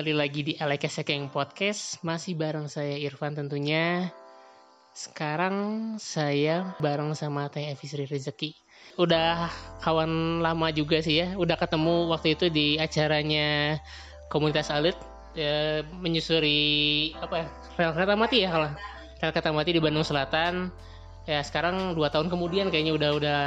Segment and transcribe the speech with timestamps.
[0.00, 2.00] kembali lagi di Aleka Sekeng Podcast.
[2.00, 4.08] Masih bareng saya Irfan tentunya.
[4.96, 8.56] Sekarang saya bareng sama Teh Evisri Rezeki
[8.96, 9.52] Udah
[9.84, 11.36] kawan lama juga sih ya.
[11.36, 13.76] Udah ketemu waktu itu di acaranya
[14.32, 14.96] Komunitas Alit.
[15.36, 18.72] Ya, Menyusuri apa ya, rel kereta mati ya kalau
[19.20, 20.72] Rel kereta mati di Bandung Selatan.
[21.28, 23.42] Ya sekarang dua tahun kemudian kayaknya udah udah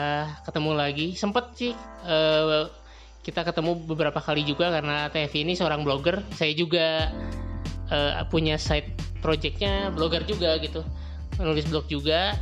[0.45, 1.17] ketemu lagi.
[1.17, 1.73] Sempet sih
[2.05, 2.82] eh,
[3.23, 6.19] kita ketemu beberapa kali juga karena TFI ini seorang blogger.
[6.35, 7.07] Saya juga
[7.87, 8.91] uh, punya side
[9.23, 10.83] projectnya blogger juga gitu.
[11.39, 12.35] Menulis blog juga.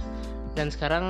[0.51, 1.05] Dan sekarang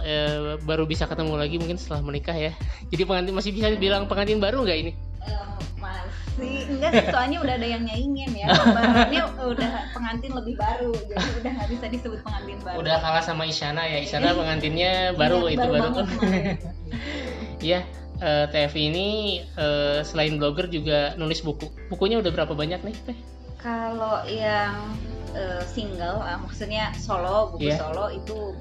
[0.00, 2.54] uh, baru bisa ketemu lagi mungkin setelah menikah ya.
[2.94, 4.92] Jadi pengantin masih bisa bilang pengantin baru nggak ini?
[5.26, 5.46] Eh,
[5.82, 6.70] masih.
[6.70, 8.54] Enggak sih soalnya udah ada yang nyaingin ya.
[8.54, 10.94] Kemarinnya udah pengantin lebih baru.
[10.94, 12.76] Jadi udah nggak bisa disebut pengantin baru.
[12.86, 13.98] Udah kalah sama Isyana ya.
[13.98, 16.56] Isyana pengantinnya baru Iya, itu baru kemarin.
[17.74, 17.82] ya
[18.18, 19.08] eh, TFI ini
[19.56, 21.70] eh, selain blogger juga nulis buku.
[21.88, 23.18] Bukunya udah berapa banyak nih teh?
[23.58, 24.94] Kalau yang
[25.34, 27.78] eh, single ah, maksudnya solo buku Iya.
[27.78, 28.54] solo itu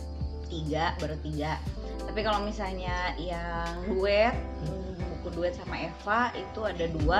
[0.47, 1.59] tiga baru tiga.
[2.07, 4.33] Tapi kalau misalnya yang duet
[4.63, 7.19] hmm, buku duet sama Eva itu ada dua.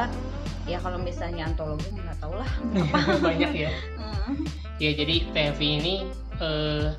[0.68, 2.50] Ya kalau misalnya antologi nggak tahu lah
[3.28, 3.72] banyak ya?
[3.96, 4.44] Hmm.
[4.78, 5.96] Ya jadi TFI ini
[6.40, 6.92] eh,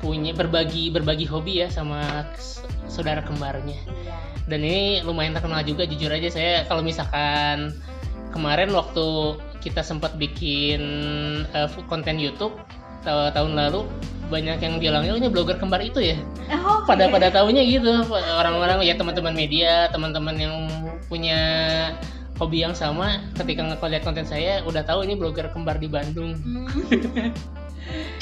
[0.00, 2.24] punya berbagi berbagi hobi ya sama
[2.88, 3.76] saudara kembarnya.
[4.00, 4.16] iya
[4.50, 7.70] Dan ini lumayan terkenal juga jujur aja saya kalau misalkan
[8.30, 9.06] kemarin waktu
[9.62, 10.82] kita sempat bikin
[11.48, 12.58] eh, konten YouTube
[13.00, 13.86] ta- tahun lalu
[14.26, 16.18] banyak yang bilangnya "Oh, ini blogger kembar itu ya.
[16.56, 17.12] oh, Pada iya.
[17.12, 20.54] pada tahunya gitu orang-orang ya teman-teman media, teman-teman yang
[21.06, 21.38] punya
[22.38, 26.34] hobi yang sama ketika ngeliat konten saya udah tahu ini blogger kembar di Bandung.
[26.34, 26.66] Hmm.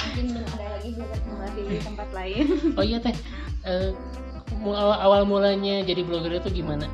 [0.00, 3.14] mungkin belum ada lagi blogger kembar di tempat lain Oh iya teh,
[3.62, 6.86] Eh, mu- awal, awal mulanya jadi blogger itu gimana?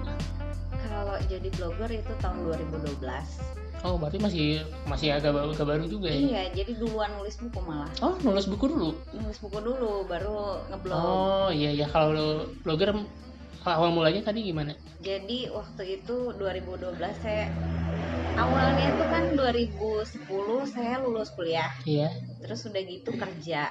[0.84, 3.02] kalau jadi blogger itu tahun 2012
[3.84, 4.44] Oh berarti masih
[4.88, 6.16] masih agak baru, agak baru juga ya?
[6.18, 8.90] iya jadi duluan nulis buku malah Oh nulis buku dulu?
[9.12, 12.96] nulis buku dulu baru ngeblog Oh iya iya kalau lo- blogger
[13.62, 14.72] awal mulanya tadi gimana?
[14.98, 17.52] jadi waktu itu 2012 saya
[18.34, 20.24] awalnya itu kan 2010
[20.66, 22.08] saya lulus kuliah Iya.
[22.40, 23.68] terus udah gitu kerja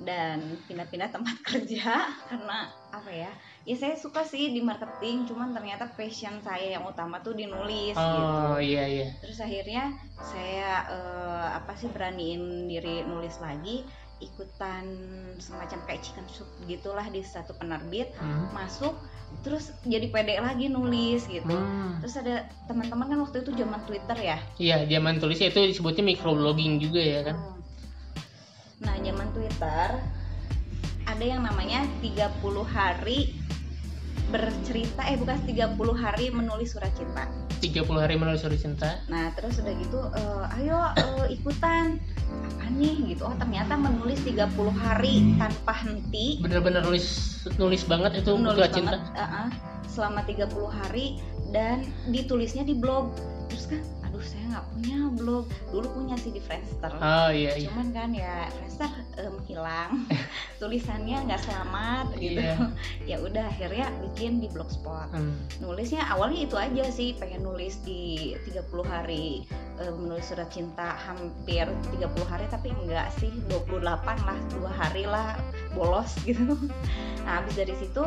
[0.00, 2.58] dan pindah-pindah tempat kerja karena
[2.94, 3.30] apa ya
[3.64, 7.92] ya saya suka sih di marketing cuman ternyata passion saya yang utama tuh di nulis
[7.92, 9.06] gitu Oh iya iya.
[9.18, 13.82] terus akhirnya saya eh, apa sih beraniin diri nulis lagi
[14.18, 14.86] ikutan
[15.36, 18.46] semacam kayak chicken soup gitulah di satu penerbit Hmm.
[18.52, 18.94] masuk
[19.42, 21.98] terus jadi pede lagi nulis gitu Hmm.
[21.98, 26.78] terus ada teman-teman kan waktu itu zaman Twitter ya Iya zaman tulisnya itu disebutnya microblogging
[26.78, 27.36] juga ya kan?
[27.36, 27.58] Hmm.
[28.80, 29.88] nah zaman Twitter
[31.04, 32.32] ada yang namanya 30
[32.64, 33.36] hari
[34.32, 37.28] bercerita eh bukan 30 hari menulis surat cinta
[37.64, 39.00] 30 hari menulis surat cinta.
[39.08, 41.96] Nah terus udah gitu, eh, ayo eh, ikutan
[42.28, 43.24] apa nih gitu.
[43.24, 44.52] Oh ternyata menulis 30
[44.84, 49.00] hari tanpa henti, Bener-bener nulis nulis banget itu menulis surat cinta.
[49.00, 49.48] banget eh, eh,
[49.88, 51.06] selama 30 hari
[51.56, 53.16] dan ditulisnya di blog.
[53.48, 53.80] Terus kan,
[54.14, 55.44] aduh saya nggak punya blog.
[55.74, 56.94] Dulu punya sih di Friendster.
[56.94, 57.66] Oh iya iya.
[57.66, 60.06] Cuman kan ya Friendster em, hilang,
[60.62, 62.38] tulisannya nggak selamat gitu.
[62.38, 62.54] Iya.
[63.10, 65.36] ya udah akhirnya bikin di blogspot Hmm.
[65.62, 69.46] nulisnya awalnya itu aja sih pengen nulis di 30 hari
[69.78, 73.82] eh, menulis surat cinta hampir 30 hari tapi enggak sih 28
[74.26, 75.38] lah dua hari lah
[75.74, 76.54] bolos gitu
[77.26, 78.02] nah habis dari situ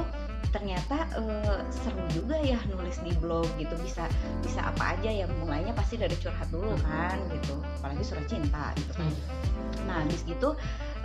[0.52, 3.74] ternyata eh, seru juga ya nulis di blog gitu.
[3.82, 4.08] Bisa
[4.42, 7.60] bisa apa aja yang mulainya pasti dari curhat dulu kan gitu.
[7.82, 9.08] Apalagi surat cinta gitu kan.
[9.08, 9.86] Hmm.
[9.88, 10.52] nah habis gitu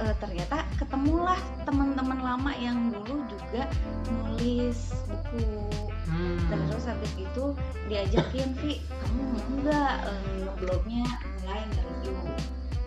[0.03, 3.71] eh, ternyata ketemulah teman-teman lama yang dulu juga
[4.11, 5.71] nulis buku.
[6.13, 6.37] Hmm.
[6.69, 7.57] terus habis itu
[7.89, 11.07] diajakin Vi kamu mau nggak eh, ngeblognya
[11.41, 12.17] mulai nge-review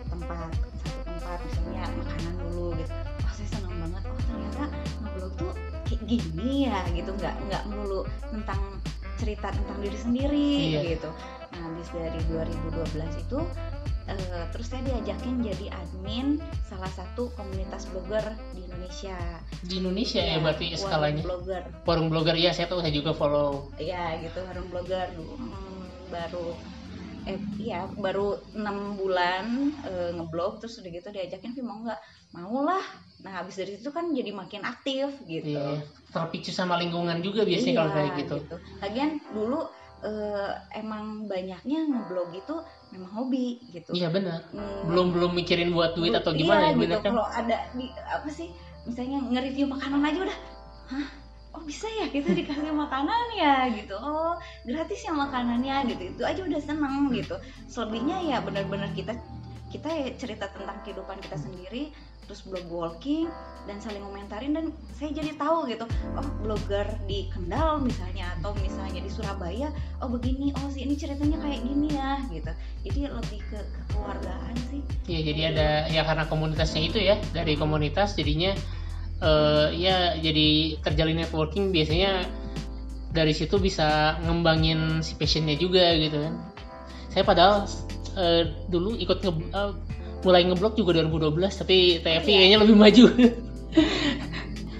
[0.06, 0.50] tempat
[0.84, 2.92] satu tempat misalnya makanan dulu gitu.
[2.94, 4.02] Oh saya senang banget.
[4.06, 4.64] Oh ternyata
[5.02, 5.52] ngeblog tuh
[6.06, 8.60] gini ya gitu nggak nggak melulu tentang
[9.16, 10.80] cerita tentang diri sendiri Iya.
[10.94, 11.10] gitu
[11.50, 13.38] nah habis dari 2012 itu
[14.06, 18.22] eh, terus saya diajakin jadi admin salah satu komunitas blogger
[18.52, 19.16] di Indonesia
[19.62, 21.22] Di Indonesia ya Iya, berarti Warung skalanya.
[21.24, 23.72] blogger Forum blogger ya saya tahu saya juga follow.
[23.76, 26.54] ya gitu warung blogger hmm, baru
[27.26, 29.44] eh iya baru enam bulan
[29.82, 31.98] eh, ngeblog terus udah gitu diajakin "Vi, mau nggak
[32.32, 32.84] mau lah
[33.16, 35.56] nah habis dari itu kan jadi makin aktif gitu.
[35.56, 35.82] Iya.
[36.12, 38.36] Terpicu sama lingkungan juga biasanya kalau Iya, kayak gitu.
[38.80, 39.60] lagian dulu
[40.04, 42.54] eh, emang banyaknya ngeblog itu
[42.92, 43.90] memang hobi gitu.
[43.90, 44.44] Iya benar.
[44.52, 46.96] Hmm, Belum belum mikirin buat duit atau iya, gimana ya gitu.
[47.00, 47.10] kan?
[47.16, 48.52] kalau ada di apa sih
[48.84, 50.38] misalnya nge-review makanan aja udah
[50.92, 51.06] hah?
[51.56, 53.54] Oh bisa ya kita dikasih makanan ya?
[53.72, 53.96] gitu.
[53.96, 54.36] Oh
[54.68, 55.88] gratis ya makanannya.
[55.88, 56.02] gitu.
[56.12, 57.34] Itu aja udah seneng gitu.
[57.66, 59.16] Selebihnya ya benar-benar kita
[59.72, 61.90] kita ya cerita tentang kehidupan kita sendiri
[62.26, 63.30] terus blog walking
[63.66, 65.86] dan saling komentarin dan saya jadi tahu gitu
[66.18, 69.70] oh blogger di Kendal misalnya atau misalnya di Surabaya
[70.02, 72.52] oh begini oh sih ini ceritanya kayak gini ya gitu
[72.86, 78.18] jadi lebih ke kekeluargaan sih Iya jadi ada ya karena komunitasnya itu ya dari komunitas
[78.18, 78.54] jadinya
[79.22, 82.26] eh ya jadi terjalin networking biasanya
[83.16, 86.34] dari situ bisa ngembangin si passionnya juga gitu kan.
[87.08, 87.64] Saya padahal
[88.18, 89.72] eh, dulu ikut nge eh,
[90.26, 92.38] mulai ngeblog juga 2012 tapi TFI Iya.
[92.42, 93.04] kayaknya lebih maju.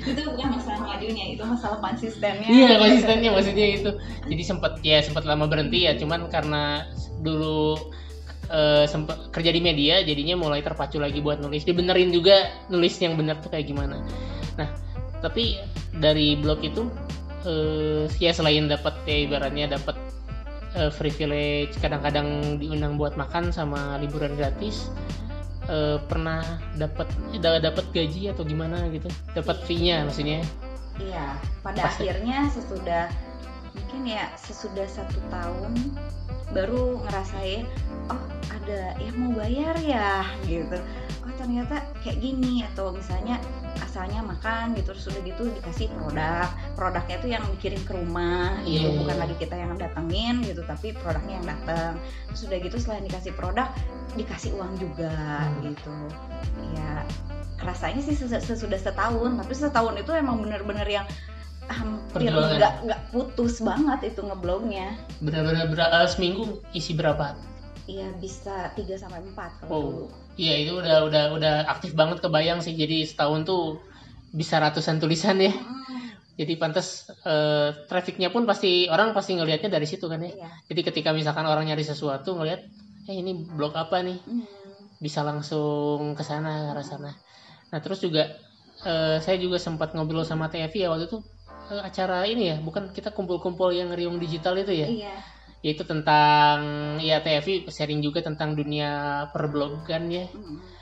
[0.06, 3.90] itu bukan masalah majunya itu masalah konsistennya Iya konsistennya maksudnya itu.
[4.26, 6.86] Jadi sempat ya sempat lama berhenti ya cuman karena
[7.22, 7.90] dulu
[8.50, 11.66] eh, sempat kerja di media jadinya mulai terpacu lagi buat nulis.
[11.66, 14.02] Dibenerin juga nulis yang benar tuh kayak gimana.
[14.54, 14.68] Nah
[15.22, 15.58] tapi
[15.98, 16.86] dari blog itu
[17.42, 19.98] eh, ya selain dapat ya ibaratnya dapat
[20.78, 24.86] eh, privilege kadang-kadang diundang buat makan sama liburan gratis
[25.68, 26.42] eh, pernah
[26.76, 27.08] dapat
[27.62, 30.42] dapat gaji atau gimana gitu dapat fee-nya maksudnya
[30.96, 32.08] Iya, pada Pasti.
[32.08, 33.12] akhirnya sesudah
[33.76, 35.76] mungkin ya sesudah satu tahun
[36.56, 37.68] baru ngerasain
[38.08, 40.80] oh ada yang mau bayar ya gitu.
[41.26, 43.42] Oh ternyata kayak gini atau misalnya
[43.76, 48.86] asalnya makan gitu terus udah gitu dikasih produk produknya tuh yang dikirim ke rumah gitu
[48.86, 48.98] Iya.
[49.02, 53.34] bukan lagi kita yang datengin gitu tapi produknya yang datang terus udah gitu selain dikasih
[53.34, 53.68] produk
[54.14, 55.10] dikasih uang juga
[55.42, 55.66] Hmm.
[55.66, 55.96] gitu
[56.72, 57.02] ya
[57.58, 61.06] rasanya sih sesu- sesudah setahun tapi setahun itu emang bener-bener yang
[61.66, 62.54] hampir Perjuangan.
[62.54, 67.34] nggak nggak putus banget itu ngeblognya benar-benar ber- eh, seminggu isi berapa
[67.84, 69.82] Iya bisa 3 sampai 4 kalau Oh.
[69.84, 70.06] dulu.
[70.36, 73.80] Iya itu udah udah udah aktif banget kebayang sih jadi setahun tuh
[74.36, 75.52] bisa ratusan tulisan ya.
[75.52, 80.28] Mm, Jadi pantas eh, trafficnya pun pasti orang pasti ngelihatnya dari situ kan ya.
[80.36, 80.50] Iya.
[80.68, 82.60] Jadi ketika misalkan orang nyari sesuatu ngelihat,
[83.08, 84.44] eh ini blog apa nih, Mm.
[85.00, 87.10] bisa langsung ke sana ke arah sana.
[87.72, 88.28] Nah terus juga
[88.84, 91.18] eh, saya juga sempat ngobrol sama TFI ya waktu itu
[91.72, 94.88] eh, acara ini ya, bukan kita kumpul-kumpul yang riung digital itu ya.
[94.92, 95.14] Iya.
[95.66, 96.58] Yaitu tentang
[97.02, 100.30] ya TFI sharing juga tentang dunia perblogan ya.
[100.30, 100.78] Mm.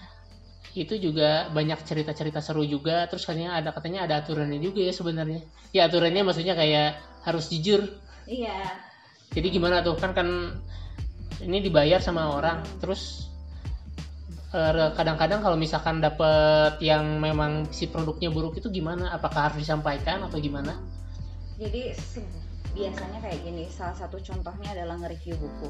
[0.74, 3.06] itu juga banyak cerita-cerita seru juga.
[3.06, 5.40] Terus katanya ada katanya ada aturannya juga ya sebenarnya.
[5.70, 7.88] Ya aturannya maksudnya kayak harus jujur.
[8.26, 8.74] Iya.
[9.32, 9.94] jadi gimana tuh?
[9.94, 10.28] Kan kan
[11.46, 12.66] ini dibayar sama orang.
[12.82, 13.30] Terus
[14.50, 19.14] eh, kadang-kadang kalau misalkan dapet yang memang si produknya buruk itu gimana?
[19.14, 20.74] Apakah harus disampaikan atau gimana?
[21.54, 21.94] Jadi
[22.74, 25.68] biasanya kayak gini, salah satu contohnya adalah nge-review buku.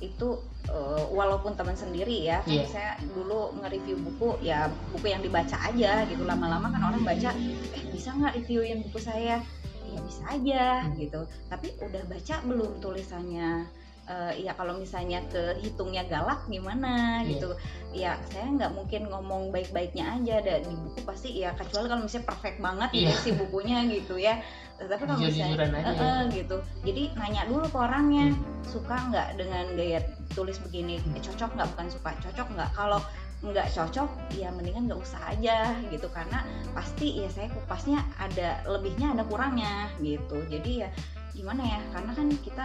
[0.00, 2.64] Itu eh, walaupun teman sendiri ya, kan Iya.
[2.66, 6.24] saya dulu nge-review buku ya buku yang dibaca aja gitu.
[6.24, 7.30] Lama-lama kan orang baca,
[7.70, 9.44] eh bisa nggak reviewin buku saya?
[9.84, 10.94] Ya bisa aja Hmm.
[10.96, 11.20] gitu.
[11.46, 13.66] Tapi udah baca belum tulisannya?
[14.06, 17.30] Eh, ya kalau misalnya kehitungnya galak gimana Iya.
[17.30, 17.50] gitu
[17.94, 22.26] ya saya nggak mungkin ngomong baik-baiknya aja dan di buku pasti ya kecuali kalau misalnya
[22.26, 23.22] perfect banget gitu Iya.
[23.22, 24.42] si bukunya gitu ya
[24.88, 25.92] tapi kalau misalnya Jujur-jujuran aja.
[25.92, 26.00] Ya.
[26.00, 26.56] eh, gitu.
[26.86, 28.40] Jadi nanya dulu ke orangnya Hmm.
[28.64, 30.00] suka nggak dengan gaya
[30.32, 31.02] tulis begini?
[31.12, 31.68] Eh, cocok nggak?
[31.76, 32.70] Bukan suka cocok nggak?
[32.72, 33.00] Kalau
[33.40, 36.06] nggak cocok ya mendingan nggak usah aja gitu.
[36.08, 36.40] Karena
[36.72, 40.40] pasti ya saya kupasnya ada lebihnya ada kurangnya gitu.
[40.48, 40.88] Jadi ya
[41.32, 41.80] gimana ya?
[41.92, 42.64] Karena kan kita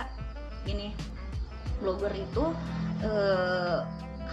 [0.63, 0.95] gini
[1.79, 2.43] blogger itu
[3.01, 3.79] eh,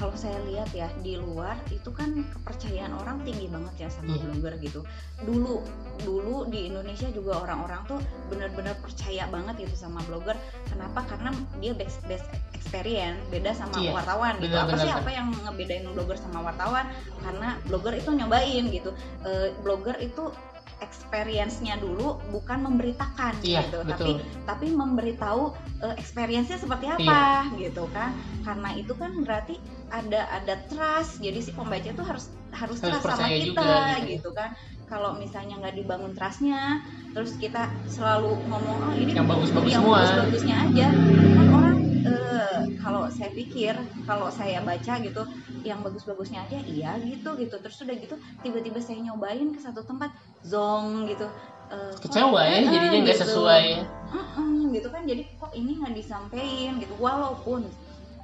[0.02, 4.26] kalau saya lihat ya di luar itu kan kepercayaan orang tinggi banget ya sama Iya.
[4.26, 4.80] blogger gitu.
[5.22, 5.62] Dulu
[6.02, 10.34] dulu di Indonesia juga orang-orang tuh benar-benar percaya banget gitu sama blogger.
[10.66, 11.06] Kenapa?
[11.06, 11.30] Karena
[11.62, 14.50] dia best best experience beda sama Iya, wartawan gitu.
[14.50, 15.00] benar, apa sih benar.
[15.06, 16.86] apa yang ngebedain blogger sama wartawan?
[17.22, 18.90] Karena blogger itu nyobain gitu.
[19.22, 20.34] Eh, blogger itu
[20.82, 23.94] experience-nya dulu bukan memberitakan Iya, gitu betul.
[23.94, 24.10] tapi
[24.44, 25.42] tapi memberitahu
[25.86, 28.10] eh, experience-nya seperti apa gitu kan
[28.42, 29.56] karena itu kan berarti
[29.88, 34.10] ada ada trust jadi si pembaca itu harus harus, Harus trust sama kita juga, gitu.
[34.20, 34.50] gitu kan
[34.84, 36.84] kalau misalnya nggak dibangun trustnya
[37.16, 39.96] terus kita selalu ngomong oh ini Yang bagus-bagus semua.
[40.04, 40.86] bagus-bagusnya aja
[41.32, 41.61] kan orang
[42.02, 45.22] eh, kalau saya pikir kalau saya baca gitu
[45.62, 47.56] yang bagus-bagusnya aja iya gitu gitu.
[47.58, 50.10] Terus udah gitu tiba-tiba saya nyobain ke satu tempat
[50.42, 51.26] zong gitu.
[51.72, 53.24] Kok- kecewa ya jadinya nggak gitu.
[53.24, 53.66] sesuai.
[53.80, 53.84] Ya.
[54.12, 55.02] Mm-mm, gitu kan.
[55.08, 56.94] Jadi kok ini nggak disampaikan gitu.
[57.00, 57.64] Walaupun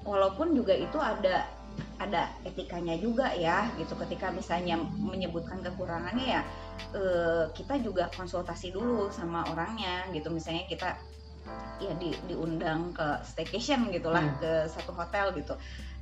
[0.05, 1.49] walaupun juga itu ada
[1.99, 3.97] ada etikanya juga ya gitu.
[3.97, 6.43] Ketika misalnya menyebutkan kekurangannya ya
[6.93, 10.29] eh, kita juga konsultasi dulu sama orangnya gitu.
[10.29, 10.99] Misalnya kita
[11.79, 14.39] ya di, diundang ke staycation gitulah Hmm.
[14.43, 15.55] ke satu hotel gitu.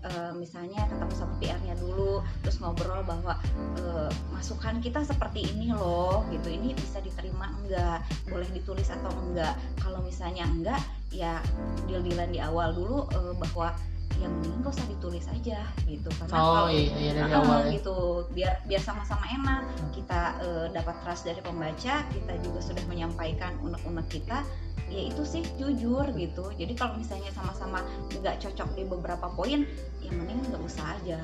[0.07, 3.35] Uh, misalnya ketemu sama PR-nya dulu terus ngobrol bahwa
[3.83, 6.47] uh, masukan kita seperti ini loh gitu.
[6.47, 8.07] Ini bisa diterima enggak?
[8.31, 9.59] Boleh ditulis atau enggak?
[9.83, 11.43] Kalau misalnya enggak ya
[11.91, 13.75] deal-dealan di awal dulu uh, bahwa
[14.21, 16.09] yang mending gak usah ditulis aja gitu.
[16.17, 17.75] Karena oh kalau iya, iya dari uh, awal ya.
[17.79, 17.97] gitu
[18.33, 24.09] biar biar sama-sama enak kita uh, dapat trust dari pembaca kita juga sudah menyampaikan unek-unek
[24.09, 24.45] kita
[24.87, 26.45] ya itu sih jujur gitu.
[26.55, 27.83] Jadi kalau misalnya sama-sama
[28.23, 29.67] nggak cocok di beberapa poin
[30.03, 31.19] ya mending nggak usah aja.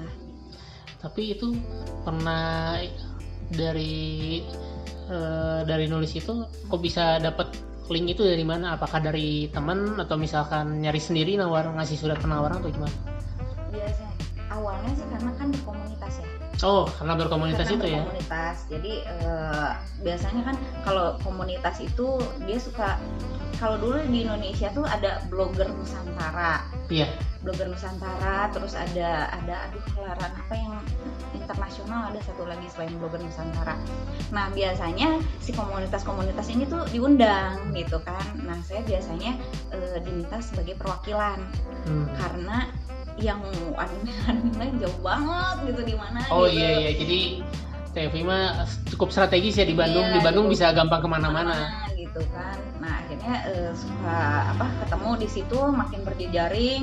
[0.99, 1.59] Tapi itu
[2.07, 2.79] pernah
[3.51, 4.43] dari
[5.11, 8.81] uh, dari nulis itu kok bisa dapat link itu dari mana?
[8.81, 12.97] Apakah dari teman atau misalkan nyari sendiri nawar ngasih surat penawaran atau gimana?
[13.69, 14.13] Biasanya
[14.49, 18.01] awalnya sih karena kan di komunitas ya oh karena berkomunitas karena itu ya?
[18.05, 18.57] berkomunitas.
[18.69, 18.93] Jadi
[19.25, 19.71] uh,
[20.05, 23.01] biasanya kan kalau komunitas itu dia suka
[23.63, 26.67] kalau dulu di Indonesia tuh ada blogger Nusantara.
[26.91, 27.07] Iya.
[27.47, 30.75] Blogger Nusantara terus ada ada aduh kelaran apa yang
[31.31, 33.79] internasional ada satu lagi selain blogger Nusantara.
[34.35, 38.27] Nah biasanya si komunitas-komunitas ini tuh diundang gitu kan.
[38.43, 39.39] Nah saya biasanya
[39.71, 41.39] e, diminta sebagai perwakilan.
[41.83, 42.07] Hmm.
[42.15, 42.71] karena
[43.21, 43.41] yang
[43.77, 46.57] admin-admin jauh banget gitu di mana oh gitu.
[46.61, 47.21] iya iya jadi
[47.93, 50.57] TV mah cukup strategis ya di Bandung Iya, di Bandung gitu.
[50.57, 54.19] bisa gampang ke mana-mana gitu kan nah akhirnya eh, suka
[54.57, 56.83] apa ketemu di situ makin berjejaring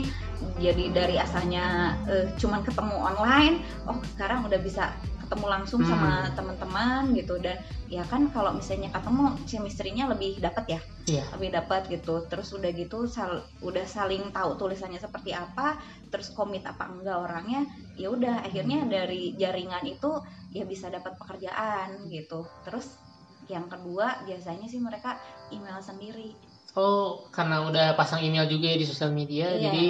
[0.61, 3.55] jadi dari asalnya eh, cuman ketemu online
[3.89, 4.93] oh sekarang udah bisa
[5.29, 5.89] ketemu langsung Hmm.
[5.93, 7.37] sama teman-teman gitu.
[7.37, 10.81] Dan ya kan kalau misalnya ketemu chemistry-nya lebih dapat ya.
[11.05, 11.23] Iya.
[11.37, 12.25] Lebih dapat gitu.
[12.25, 15.77] Terus udah gitu sal- udah saling tahu tulisannya seperti apa
[16.09, 18.41] terus komit apa enggak orangnya ya udah.
[18.41, 20.09] Akhirnya dari jaringan itu
[20.49, 22.49] ya bisa dapat pekerjaan gitu.
[22.65, 22.97] Terus
[23.45, 25.21] yang kedua biasanya sih mereka
[25.53, 26.33] email sendiri.
[26.73, 29.61] Oh karena udah pasang email juga ya di sosial media Iya.
[29.69, 29.85] jadi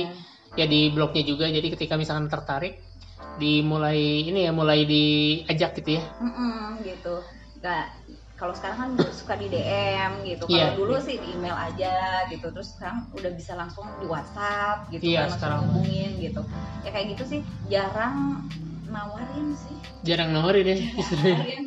[0.56, 1.48] ya di blognya juga.
[1.48, 2.80] Jadi ketika misalkan tertarik
[3.40, 6.04] dimulai ini ya mulai diajak gitu ya?
[6.20, 7.24] Mm-mm, gitu.
[7.58, 7.86] Nggak
[8.36, 10.44] kalau sekarang kan suka di DM gitu.
[10.46, 10.76] Kalau Iya.
[10.76, 11.92] dulu sih di email aja
[12.28, 12.48] gitu.
[12.52, 15.60] Terus sekarang udah bisa langsung di WhatsApp gitu Iya, kan, langsung sekarang.
[15.68, 16.42] hubungin gitu.
[16.84, 18.48] Ya kayak gitu sih jarang
[18.88, 19.76] nawarin sih.
[20.02, 21.64] Jarang nawarin ya istilahnya Nawarin.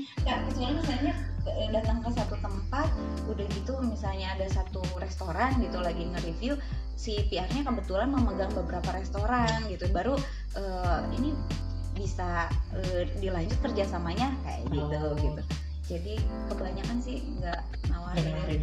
[0.49, 1.13] Kecuali misalnya
[1.43, 2.89] eh, datang ke satu tempat
[3.27, 6.55] udah gitu misalnya ada satu restoran gitu lagi nge-review
[6.95, 9.91] si PR-nya kebetulan memegang beberapa restoran gitu.
[9.91, 10.15] Baru
[10.55, 11.31] eh, ini
[11.93, 15.15] bisa eh, dilanjut kerjasamanya kayak gitu Oh.
[15.17, 15.43] gitu.
[15.83, 16.15] Jadi
[16.49, 18.25] kebanyakan sih nggak nawarin.
[18.33, 18.63] Nawarin.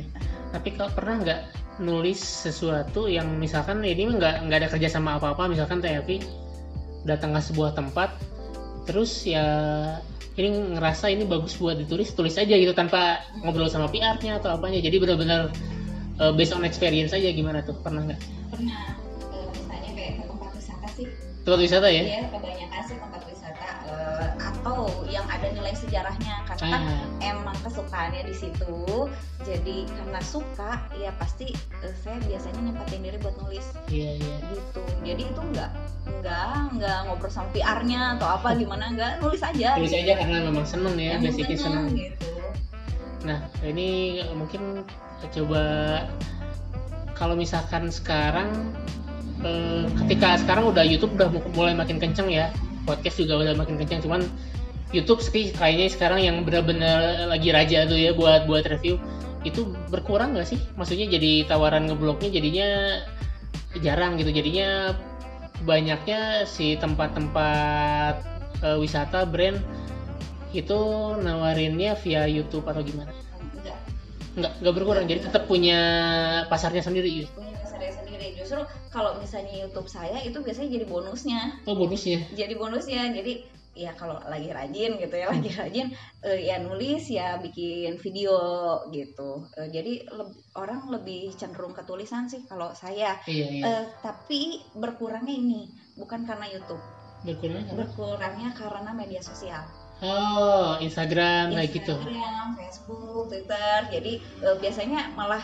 [0.50, 1.41] tapi kalau pernah nggak
[1.79, 6.25] nulis sesuatu yang misalkan ini nggak nggak ada kerja sama apa apa misalkan TFI
[7.05, 8.17] datang ke sebuah tempat
[8.84, 9.46] terus ya
[10.36, 14.79] ini ngerasa ini bagus buat ditulis tulis aja gitu tanpa ngobrol sama PR-nya atau apanya.
[14.79, 15.51] Jadi benar-benar
[16.17, 18.19] uh, based on experience aja gimana tuh pernah nggak?
[18.48, 18.79] Pernah
[21.50, 22.03] tempat wisata ya?
[22.06, 24.79] Ya kebanyakan sih tempat wisata eh, atau
[25.10, 29.10] yang ada nilai sejarahnya karena kan Ah, emang kesukaannya di situ.
[29.41, 33.65] Jadi karena suka ya pasti eh, saya biasanya nyempatin diri buat nulis.
[33.89, 34.38] Iya iya.
[34.53, 34.82] Gitu.
[35.01, 35.74] Jadi itu enggak
[36.06, 39.74] enggak enggak ngobrol sama PR-nya atau apa gimana enggak nulis aja.
[39.74, 40.06] Tulis gitu.
[40.06, 42.29] aja karena memang seneng ya Emang basicnya seneng gitu.
[43.25, 44.86] Nah, ini mungkin
[45.34, 45.63] coba
[47.20, 48.72] kalau misalkan sekarang
[49.43, 52.51] eh, ketika sekarang udah YouTube udah mu- mulai makin kenceng ya,
[52.84, 54.22] podcast juga udah makin kenceng, cuman
[54.89, 58.98] YouTube sih kayaknya sekarang yang benar-benar lagi raja tuh ya buat buat review
[59.46, 60.60] itu berkurang nggak sih?
[60.75, 62.69] Maksudnya jadi tawaran ngebloknya jadinya
[63.86, 64.98] jarang gitu, jadinya
[65.63, 68.15] banyaknya si tempat-tempat
[68.65, 69.60] eh, wisata brand
[70.50, 70.79] itu
[71.22, 73.13] nawarinnya via YouTube atau gimana?
[73.60, 73.77] enggak
[74.39, 75.79] nggak nggak berkurang jadi tetap punya
[76.50, 77.49] pasarnya sendiri gitu.
[78.19, 78.61] Sendiri justru
[78.91, 81.39] kalau misalnya YouTube saya itu biasanya jadi bonusnya.
[81.63, 82.19] Oh bonusnya?
[82.35, 83.15] Jadi bonusnya.
[83.15, 83.33] Jadi
[83.79, 85.88] ya kalau lagi rajin gitu ya lagi rajin
[86.27, 88.35] eh, ya nulis ya bikin video
[88.91, 89.47] gitu.
[89.55, 93.15] Eh, jadi leb- orang lebih cenderung ke tulisan sih kalau saya.
[93.23, 93.63] Iya iya.
[93.63, 96.83] Eh, tapi berkurangnya ini bukan karena YouTube.
[97.23, 97.75] Berkurang apa?
[97.79, 99.63] berkurangnya karena media sosial.
[99.99, 101.91] Oh Instagram kayak gitu.
[101.95, 103.79] Instagram, Facebook, Twitter.
[103.91, 105.43] Jadi eh, biasanya malah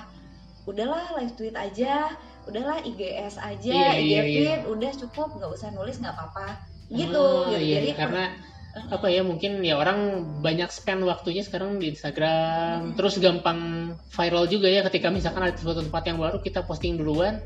[0.65, 2.09] udahlah live tweet aja
[2.49, 4.55] udahlah IGS aja Iya, IG iya, iya.
[4.65, 6.61] udah cukup nggak usah nulis nggak apa-apa.
[6.89, 7.57] Gitu, Oh, gitu.
[7.61, 8.23] iya, jadi karena
[8.75, 12.91] apa ya mungkin ya orang banyak spend waktunya sekarang di Instagram.
[12.91, 12.93] Hmm.
[12.99, 13.59] terus gampang
[14.11, 17.39] viral juga ya ketika misalkan ada suatu tempat yang baru kita posting duluan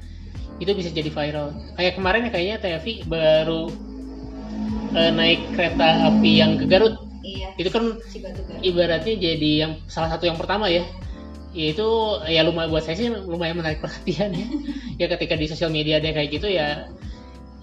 [0.60, 1.54] itu bisa jadi viral.
[1.78, 3.62] Kayak kemarin ya kayaknya TVI baru
[4.98, 6.98] eh, naik kereta api yang ke Garut.
[7.22, 7.54] Iya.
[7.62, 7.96] Itu kan
[8.66, 10.82] ibaratnya jadi yang salah satu yang pertama ya
[11.50, 11.88] yaitu
[12.30, 14.48] ya lumayan buat saya sih lumayan menarik perhatian ya.
[15.02, 16.92] Ya ketika di sosial media ada kayak gitu ya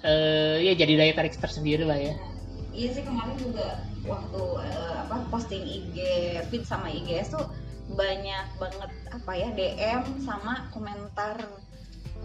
[0.02, 2.14] eh, ya jadi daya tarik tersendiri lah ya.
[2.76, 5.96] Iya sih kemarin juga waktu eh, apa posting IG
[6.50, 7.46] feed sama IGS tuh
[7.94, 11.46] banyak banget apa ya DM sama komentar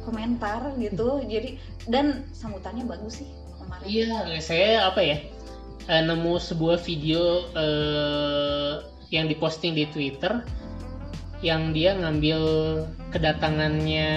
[0.02, 1.22] komentar gitu.
[1.34, 3.30] Jadi dan sambutannya bagus sih
[3.62, 3.86] kemarin.
[3.86, 5.18] Iya saya apa ya
[5.92, 8.74] eh, nemu sebuah video eh,
[9.12, 10.40] yang diposting di Twitter
[11.42, 12.40] yang dia ngambil
[13.10, 14.10] kedatangannya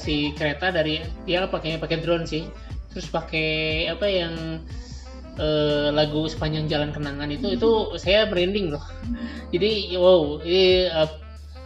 [0.00, 2.48] si kereta dari dia pakainya pakai drone sih.
[2.92, 4.64] Terus pakai apa yang
[5.36, 8.84] eh, lagu sepanjang jalan kenangan itu itu saya merinding loh.
[9.52, 11.08] Jadi wow ini eh,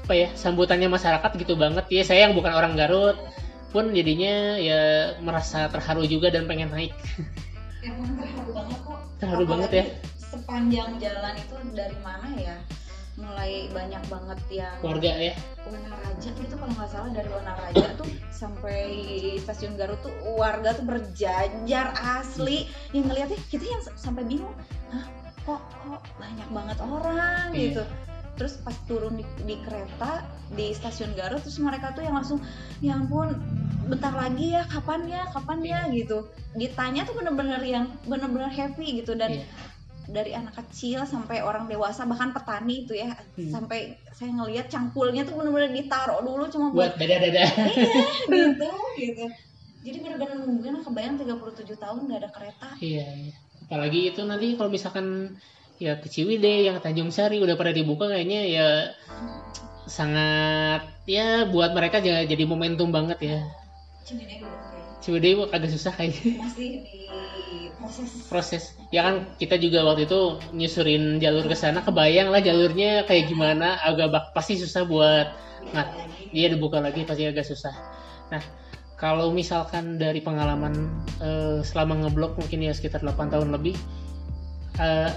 [0.08, 1.86] apa ya sambutannya masyarakat gitu banget.
[1.94, 3.16] Ya saya yang bukan orang Garut
[3.68, 6.96] pun jadinya ya merasa terharu juga dan pengen naik.
[7.84, 9.00] Emang terharu banget kok.
[9.22, 9.84] Terharu banget ya.
[9.86, 12.56] Apalagi sepanjang jalan itu dari mana ya
[13.18, 15.34] mulai banyak banget yang keluarga ya?
[15.66, 18.82] Wanaraja gitu kalau nggak salah dari Wanaraja tuh sampai
[19.42, 22.70] stasiun Garut tuh warga tuh berjajar asli.
[22.94, 24.54] Yang ngeliatnya kita yang sampai bingung
[24.94, 25.04] Hah,
[25.42, 27.46] kok kok banyak banget orang?
[27.52, 27.60] Iya.
[27.74, 27.82] gitu.
[28.38, 30.22] Terus pas turun di, di kereta
[30.54, 32.38] di stasiun Garut terus mereka tuh yang langsung
[32.78, 33.34] ya ampun
[33.88, 35.80] bentar lagi ya kapan ya kapan ya?
[35.90, 36.22] Gitu.
[36.54, 39.18] Ditanya tuh bener-bener yang bener-bener happy gitu.
[39.18, 39.44] Dan Iya.
[40.08, 43.12] Dari anak kecil sampai orang dewasa bahkan petani itu ya.
[43.36, 43.52] Hmm.
[43.52, 47.44] sampai saya ngelihat cangkulnya tuh bener-bener ditaruh dulu cuma buat buat dada-dada.
[48.32, 49.24] Gitu gitu.
[49.84, 52.68] Jadi bener-bener nungguin kebayang 37 tahun nggak ada kereta.
[52.82, 53.34] Iya, iya.
[53.68, 55.38] Apalagi itu nanti kalau misalkan
[55.78, 58.68] ya ke Ciwidey yang Tanjung Sari udah pada dibuka kayaknya ya
[59.86, 63.38] sangat ya buat mereka jadi, momentum banget ya.
[64.04, 64.48] Kayaknya.
[64.98, 66.42] Ciwidey agak susah kayaknya.
[66.42, 67.08] Masih di
[67.78, 68.10] proses.
[68.26, 68.64] Proses.
[68.90, 71.80] Ya kan kita juga waktu itu nyusurin jalur ke sana.
[71.80, 75.26] Kebayang lah jalurnya kayak gimana agak bak pasti susah buat
[75.74, 75.88] ngat
[76.34, 77.74] dia dibuka lagi pasti agak susah.
[78.34, 78.42] Nah
[78.98, 80.90] kalau misalkan dari pengalaman
[81.22, 83.78] eh, selama ngeblok mungkin ya sekitar 8 tahun lebih
[84.82, 85.10] eh,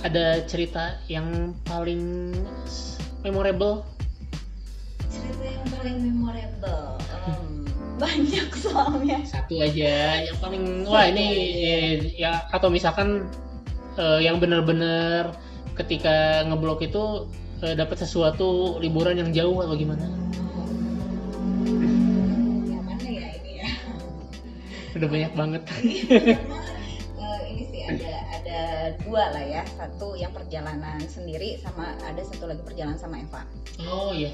[0.00, 2.32] ada cerita yang paling
[3.20, 3.84] memorable?
[5.12, 6.96] Cerita yang paling memorable.
[7.04, 7.09] Em,
[8.00, 9.18] banyak soalnya.
[9.28, 10.24] Satu aja.
[10.24, 11.26] Yang paling wah ini
[11.60, 13.28] eh, ya atau misalkan
[14.00, 15.36] eh, yang benar-benar
[15.76, 17.28] ketika ngeblok itu
[17.60, 20.08] eh, dapat sesuatu liburan yang jauh atau gimana?
[22.64, 23.70] Yang mana ya ini ya?
[24.96, 25.62] Udah banyak banget.
[27.20, 28.29] Eh, ini sih ada
[28.60, 29.62] ada dua lah ya.
[29.76, 33.42] Satu yang perjalanan sendiri sama ada satu lagi perjalanan sama Eva.
[33.88, 34.32] Oh iya.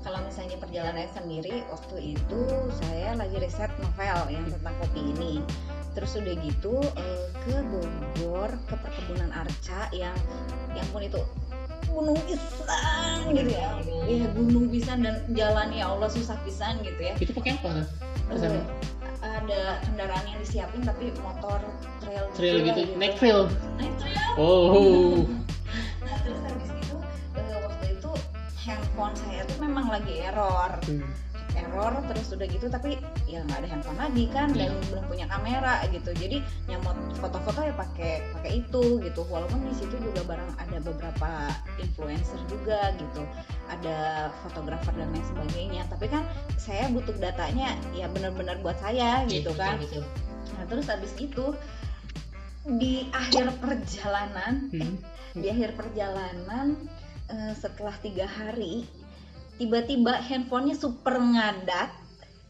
[0.00, 2.40] Kalau misalnya perjalanan sendiri waktu itu
[2.80, 5.44] saya lagi riset novel yang tentang kopi ini.
[5.92, 10.16] Terus udah gitu eh, ke Bogor ke perkebunan Arca yang
[10.76, 11.20] yang pun itu
[11.88, 13.68] gunung pisan gitu ya.
[14.04, 17.14] Iya gunung pisan dan jalannya ya Allah susah pisan gitu ya.
[17.16, 17.88] Itu pakai apa.
[19.22, 21.60] Ada kendaraan yang disiapin tapi motor
[22.04, 22.82] trail trail lah gitu?
[22.98, 23.40] naik trail?
[23.80, 24.18] Naik trail.
[24.36, 25.24] Oh.
[26.06, 26.96] Nah terus habis itu
[27.34, 28.10] eh, waktu itu
[28.62, 30.70] handphone saya tuh memang lagi error.
[30.86, 31.02] Hmm.
[31.56, 34.86] Error terus udah gitu tapi ya nggak ada handphone lagi kan dan Iya.
[34.92, 36.38] belum punya kamera gitu jadi
[36.68, 41.30] nyamot foto-foto ya pakai pakai itu gitu walaupun di situ juga barang ada beberapa
[41.76, 43.22] influencer juga gitu
[43.66, 43.96] ada
[44.44, 46.22] fotografer dan lain sebagainya tapi kan
[46.56, 50.54] saya butuh datanya ya benar-benar buat saya gitu Iya, kan betul, betul.
[50.54, 51.44] nah terus habis itu
[52.66, 54.98] di akhir perjalanan Hmm.
[55.32, 56.74] di akhir perjalanan
[57.26, 58.86] eh, setelah tiga hari
[59.56, 61.90] tiba-tiba handphonenya super ngadat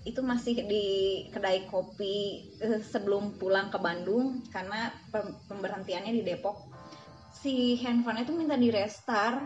[0.06, 0.86] itu masih di
[1.34, 6.62] kedai kopi eh, sebelum pulang ke Bandung karena pem- pemberhentiannya di Depok.
[7.34, 9.42] Si handphonenya itu minta di restart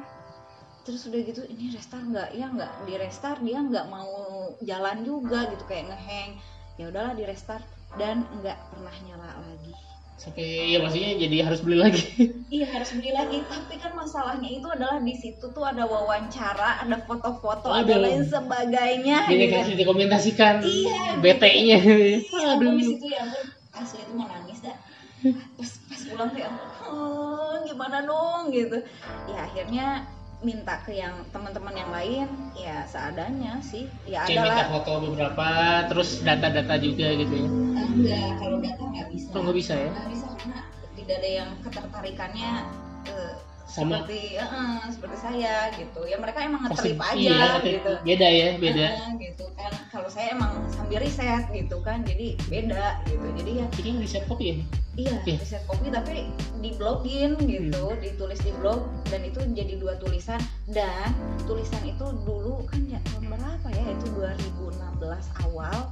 [0.85, 2.29] terus udah gitu ini restart nggak?
[2.37, 4.13] Ya nggak di restart dia nggak mau
[4.61, 6.31] jalan juga gitu kayak ngeheng.
[6.77, 7.65] Ya udahlah di restart
[7.97, 9.90] dan nggak pernah nyala lagi
[10.21, 12.05] sampai ya maksudnya jadi harus beli lagi.
[12.51, 16.99] Iya harus beli lagi, tapi kan masalahnya itu adalah di situ tuh ada wawancara, ada
[17.07, 19.31] foto-foto, ada lain sebagainya.
[19.31, 22.19] ini kasih dikomentasikan Iya, BT-nya Iya,
[22.59, 22.75] aduh.
[22.75, 24.75] di situ ya ampun, asli itu mau nangis dah.
[25.55, 26.51] Pas pas pulang tuh ya,
[26.91, 28.83] "Oh, gimana dong gitu.
[29.31, 29.87] Ya akhirnya
[30.41, 33.85] minta ke yang teman-teman yang lain, ya seadanya sih.
[34.09, 35.49] Ya kayak minta adalah foto beberapa
[35.89, 37.49] terus data-data juga gitu ya
[37.91, 39.29] enggak kalau data nggak bisa.
[39.35, 40.59] oh nggak bisa ya Nggak bisa karena
[40.97, 42.53] tidak ada yang ketertarikannya
[43.11, 43.35] eh,
[43.71, 44.03] sama.
[44.03, 46.01] Seperti eh, seperti saya gitu.
[46.11, 47.93] Ya mereka emang pasti ngetrip aja iya, gitu.
[48.03, 48.87] Beda ya beda.
[48.91, 49.73] Eh, gitu kan.
[49.95, 53.27] Kalau saya emang sambil riset gitu kan jadi beda gitu.
[53.39, 54.57] Jadi ya ini riset kopi ya?
[54.99, 55.37] Iya Iya.
[55.39, 56.27] riset kopi tapi
[56.61, 60.43] di blogin gitu ditulis di blog dan itu jadi dua tulisan.
[60.67, 61.15] Dan
[61.47, 63.85] tulisan itu dulu kan ya tahun berapa ya?
[63.95, 65.89] Itu 2016 awal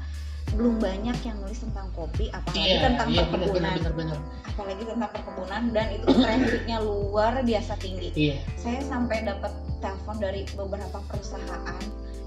[0.56, 3.74] belum banyak yang nulis tentang kopi apalagi iya tentang iya benar perkebunan.
[3.76, 4.18] benar benar.
[4.18, 8.08] Benar apalagi tentang perkebunan dan itu trafficnya luar biasa tinggi.
[8.18, 8.36] Iya.
[8.58, 11.78] Saya sampai dapat telepon dari beberapa perusahaan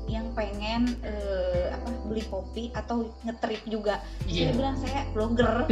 [0.07, 3.99] yang pengen eh, apa beli kopi atau ngetrip juga.
[4.23, 4.47] Iya.
[4.47, 5.51] saya bilang saya blogger.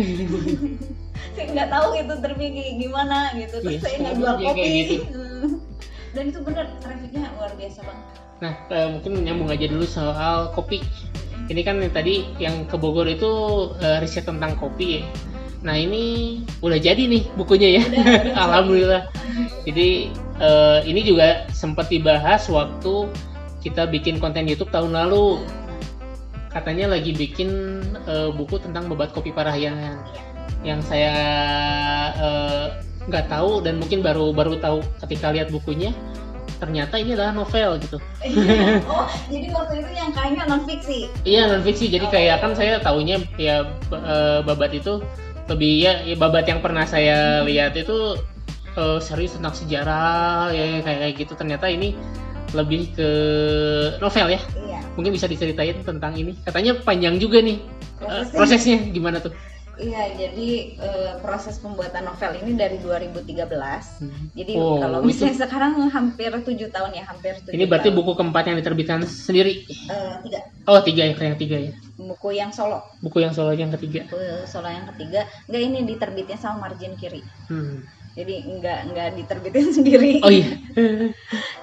[1.36, 3.60] Saya nggak tahu itu tripnya gimana gitu.
[3.60, 4.68] Terus Iya, saya nggak sekarang jual kopi.
[4.72, 4.96] gitu.
[6.16, 10.80] Dan itu bener trafficnya luar biasa banget Nah, eh, mungkin nyambung aja dulu soal kopi.
[11.50, 13.32] Ini kan yang tadi yang ke Bogor itu
[13.84, 15.04] eh, riset tentang kopi ya.
[15.60, 17.84] Nah, ini udah jadi nih bukunya ya.
[17.84, 18.04] Udah.
[18.48, 19.04] Alhamdulillah.
[19.68, 23.12] Jadi eh, ini juga sempat dibahas waktu
[23.60, 25.44] kita bikin konten YouTube tahun lalu.
[26.50, 30.00] Katanya lagi bikin eh, buku tentang bebat kopi Parahyangan.
[30.64, 31.16] Yang saya
[32.16, 32.66] eh,
[33.10, 35.92] nggak tahu dan mungkin baru baru tahu ketika lihat bukunya
[36.60, 37.98] ternyata ini adalah novel gitu.
[38.92, 41.88] oh jadi waktu itu yang kayaknya non fiksi Iya non fiksi.
[41.88, 42.12] Jadi Oh.
[42.12, 45.00] kayak kan saya taunya ya eh, babat itu
[45.50, 48.20] lebih ya, ya babat yang pernah saya lihat itu
[48.76, 51.34] eh, serius tentang sejarah ya kayak kayak gitu.
[51.34, 51.96] Ternyata ini
[52.52, 53.10] lebih ke
[54.02, 54.42] novel ya.
[54.68, 56.36] iya Mungkin bisa diceritain tentang ini.
[56.44, 57.58] Katanya panjang juga nih
[58.04, 59.32] eh, prosesnya prosesnya gimana tuh?
[59.80, 64.04] Iya jadi eh, proses pembuatan novel ini dari 2013
[64.36, 67.98] jadi Oh, kalau itu- misalnya sekarang hampir tujuh tahun ya hampir tujuh Ini berarti tahun.
[67.98, 69.64] buku keempat yang diterbitkan sendiri.
[69.66, 70.40] Eh, tiga
[70.70, 71.72] Oh tiga ya, yang tiga ya.
[71.98, 74.06] buku yang solo Buku yang solo yang ketiga.
[74.08, 77.82] buku solo yang ketiga enggak ini diterbitnya sama margin kiri Hmm.
[78.14, 80.60] jadi enggak enggak diterbitin sendiri Oh iya.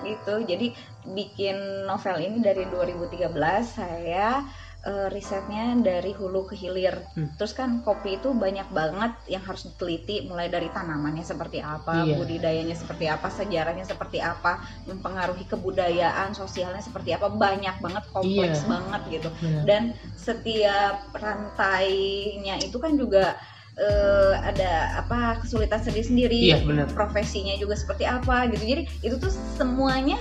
[0.03, 0.67] gitu jadi
[1.07, 4.43] bikin novel ini dari 2013 saya
[4.87, 7.35] eh, risetnya dari hulu ke hilir Hmm.
[7.35, 12.15] terus kan kopi itu banyak banget yang harus diteliti mulai dari tanamannya seperti apa Iya.
[12.15, 18.69] budidayanya seperti apa sejarahnya seperti apa mempengaruhi kebudayaan sosialnya seperti apa banyak banget kompleks Iya.
[18.71, 19.63] banget gitu Benar.
[19.67, 19.83] dan
[20.15, 23.35] setiap rantainya itu kan juga
[23.77, 30.17] eh, ada apa kesulitan sendiri-sendiri Iya profesinya juga seperti apa gitu jadi itu tuh semuanya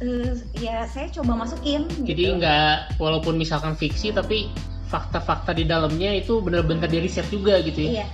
[0.00, 2.36] eh, ya saya coba masukin Jadi gitu.
[2.40, 4.48] nggak walaupun misalkan fiksi tapi
[4.88, 8.02] fakta-fakta di dalamnya itu benar-benar di riset juga gitu ya.
[8.02, 8.06] iya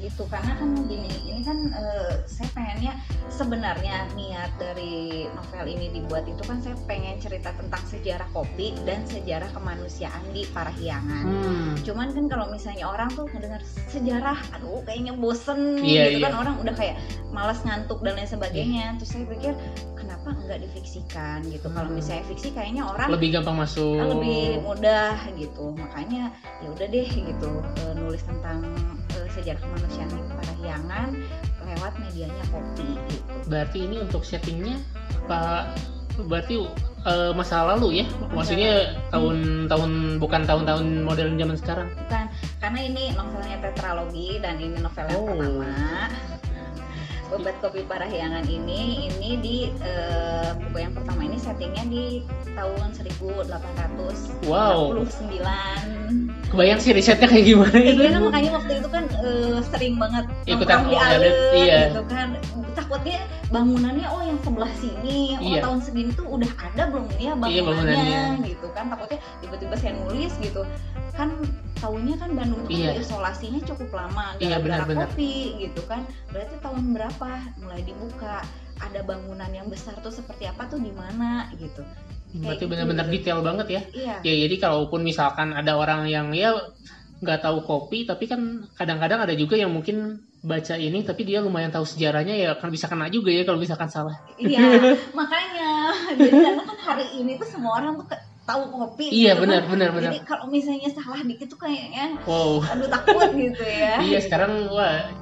[0.00, 2.96] gitu karena kan gini ini kan eh, saya pengennya
[3.28, 9.04] sebenarnya niat dari novel ini dibuat itu kan saya pengen cerita tentang sejarah kopi dan
[9.04, 11.76] sejarah kemanusiaan di Parahyangan Hmm.
[11.84, 13.60] cuman kan kalau misalnya orang tuh ngedengar
[13.92, 16.40] sejarah aduh kayaknya bosen Iya, gitu kan iya.
[16.48, 16.96] orang udah kayak
[17.28, 19.52] malas ngantuk dan lain sebagainya terus saya pikir
[20.20, 21.96] kenapa nggak difiksikan gitu kalau Hmm.
[21.96, 23.96] misalnya fiksi kayaknya orang Lebih gampang masuk.
[23.96, 26.22] ah, lebih mudah gitu makanya
[26.60, 28.58] ya udah deh gitu eh, nulis tentang
[29.10, 31.08] eh, sejarah kemanusiaan di Parahyangan
[31.66, 34.76] lewat medianya kopi gitu Berarti ini untuk settingnya
[35.24, 35.72] apa?
[36.20, 36.68] Berarti
[37.00, 38.06] eh, masa lalu ya?
[38.30, 38.72] Maksudnya
[39.08, 41.88] tahun-tahun bukan tahun-tahun modern zaman sekarang.
[41.96, 42.24] bukan
[42.60, 45.32] karena ini novelnya tetralogi dan ini novel yang Oh.
[45.32, 45.72] pertama
[47.30, 52.26] Bebat Kopi Parahyangan ini ini di eh, buku yang pertama ini settingnya di
[52.58, 54.90] tahun 1849 Wow.
[56.50, 58.02] Kebayang sih risetnya kayak gimana Iya itu?
[58.10, 61.80] kan makanya waktu itu kan eh, sering banget Ikutan di alun iya.
[61.94, 62.28] gitu kan
[62.74, 63.18] takutnya
[63.50, 65.60] bangunannya oh yang sebelah sini oh Iya.
[65.62, 68.22] tahun segini tuh udah ada belum ya bangunannya, Iya, bangunannya.
[68.50, 70.62] gitu kan takutnya tiba-tiba saya nulis gitu
[71.14, 71.28] kan
[71.78, 72.90] tahunnya kan Bandung itu Iya.
[72.90, 75.06] kan isolasinya cukup lama Iya, gara-gara benar-benar.
[75.14, 77.30] kopi gitu kan berarti tahun berapa
[77.62, 78.42] mulai dibuka
[78.80, 81.86] ada bangunan yang besar tuh seperti apa tuh di mana gitu
[82.30, 83.14] Berarti Kayak benar-benar gitu.
[83.16, 83.82] detail banget ya.
[83.92, 86.54] iya Ya jadi kalaupun misalkan ada orang yang ya
[87.20, 88.40] nggak tahu kopi tapi kan
[88.72, 92.88] kadang-kadang ada juga yang mungkin baca ini tapi dia lumayan tahu sejarahnya ya kan bisa
[92.88, 94.16] kena juga ya kalau misalkan salah.
[94.36, 94.62] Iya,
[95.18, 99.12] makanya jadi karena kan hari ini tuh semua orang tuh ke- tahu kopi.
[99.12, 99.70] Iya gitu benar kan.
[99.70, 100.10] benar benar.
[100.10, 102.64] Jadi kalau misalnya salah dikit tuh kayaknya Wow.
[102.64, 104.00] aduh takut gitu ya.
[104.08, 105.12] Iya sekarang wah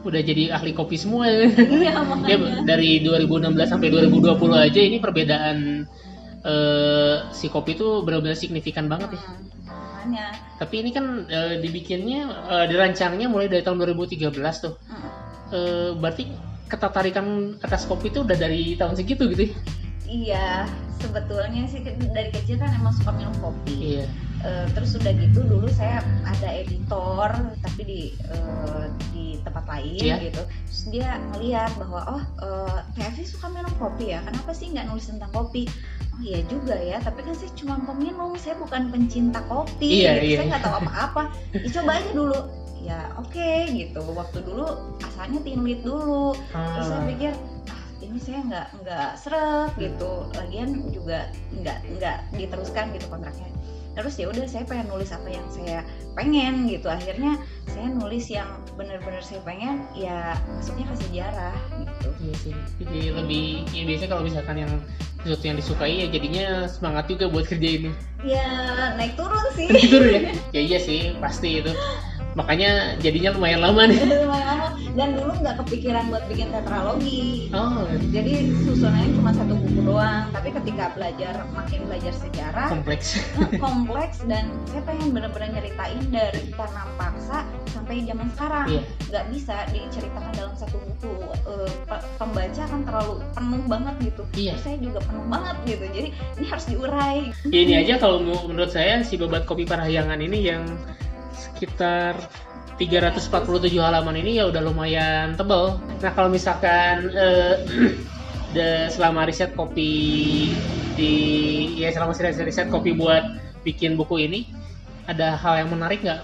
[0.00, 1.24] udah jadi ahli kopi semua.
[1.24, 1.48] Iya
[1.88, 2.68] ya makanya.
[2.68, 5.88] dari 2016 sampai 2020 aja ini perbedaan
[6.44, 9.20] eh, si kopi itu benar-benar signifikan banget ya.
[9.20, 10.26] Hmm, makanya.
[10.60, 14.32] Tapi ini kan eh, dibikinnya eh, dirancangnya mulai dari tahun 2013
[14.64, 14.74] tuh.
[14.88, 15.10] Hmm.
[15.50, 16.24] Eh, berarti
[16.70, 19.54] ketertarikan atas kopi itu udah dari tahun segitu gitu ya?
[20.10, 20.48] Iya,
[20.98, 23.98] sebetulnya sih dari kecil kan emang suka minum kopi.
[23.98, 24.06] Iya.
[24.40, 27.28] Eh, terus udah gitu dulu saya ada editor
[27.60, 30.16] tapi di eh, di tempat lain Iya.
[30.32, 34.88] gitu terus dia ngeliat bahwa oh eh, Tevi suka minum kopi ya kenapa sih nggak
[34.88, 35.68] nulis tentang kopi
[36.20, 40.24] oh iya juga ya tapi kan saya cuma peminum saya bukan pencinta kopi Iya, gitu.
[40.26, 40.36] iya.
[40.36, 41.22] saya nggak tahu apa-apa.
[41.56, 42.38] Ya, coba aja dulu.
[42.80, 44.00] Ya oke gitu.
[44.06, 44.66] Waktu dulu
[45.00, 46.36] asalnya tim lead dulu.
[46.52, 47.32] Terus saya Ah, pikir
[47.68, 50.12] ah ini saya nggak nggak seret gitu.
[50.36, 53.48] Lagian juga nggak nggak diteruskan gitu kontraknya
[53.94, 55.82] terus ya udah saya pengen nulis apa yang saya
[56.14, 58.46] pengen gitu akhirnya saya nulis yang
[58.78, 62.54] bener-bener saya pengen ya masuknya ke sejarah gitu Iya sih.
[62.84, 64.72] Jadi lebih ya biasanya kalau misalkan yang
[65.24, 67.90] sesuatu yang disukai ya jadinya semangat juga buat kerja ini.
[68.20, 68.44] ya
[69.00, 70.20] naik turun sih Gitu ya.
[70.52, 71.72] Ya iya sih, pasti itu.
[72.32, 73.98] Makanya jadinya lumayan lama nih.
[74.00, 74.68] Lumayan lama.
[74.90, 80.50] dan dulu nggak kepikiran buat bikin tetralogi Oh, jadi susunannya cuma satu buku doang tapi
[80.52, 83.14] ketika belajar makin belajar sejarah kompleks.
[83.38, 88.82] eh, kompleks dan saya pengen bener-bener nyeritain dari tanam paksa sampai zaman sekarang Iya.
[89.08, 94.52] nggak bisa diceritakan dalam satu buku Eh, pe- pembaca kan terlalu penuh banget gitu Iya.
[94.52, 99.00] Terus saya juga penuh banget gitu jadi ini harus diurai ini aja kalau menurut saya
[99.00, 100.66] si babat kopi parahyangan ini yang
[101.40, 102.20] sekitar
[102.76, 105.76] 347 halaman ini ya udah lumayan tebel.
[106.00, 107.54] Nah kalau misalkan eh,
[108.56, 110.48] de- selama riset kopi
[110.96, 111.14] di
[111.80, 113.24] ya selama riset riset kopi buat
[113.64, 114.48] bikin buku ini
[115.04, 116.22] ada hal yang menarik nggak?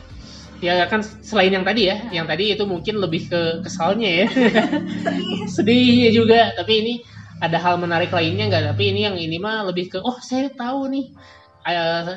[0.64, 4.26] Ya kan selain yang tadi ya, yang tadi itu mungkin lebih ke kesalnya ya,
[5.55, 6.57] sedihnya juga.
[6.57, 6.94] Tapi ini
[7.44, 8.64] ada hal menarik lainnya nggak?
[8.72, 11.12] Tapi ini yang ini mah lebih ke oh saya tahu nih,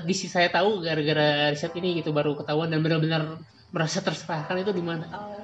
[0.06, 3.42] di sisi saya tahu gara-gara riset ini gitu baru ketahuan dan benar-benar
[3.74, 5.06] merasa terserahkan itu di mana?
[5.14, 5.42] Oh.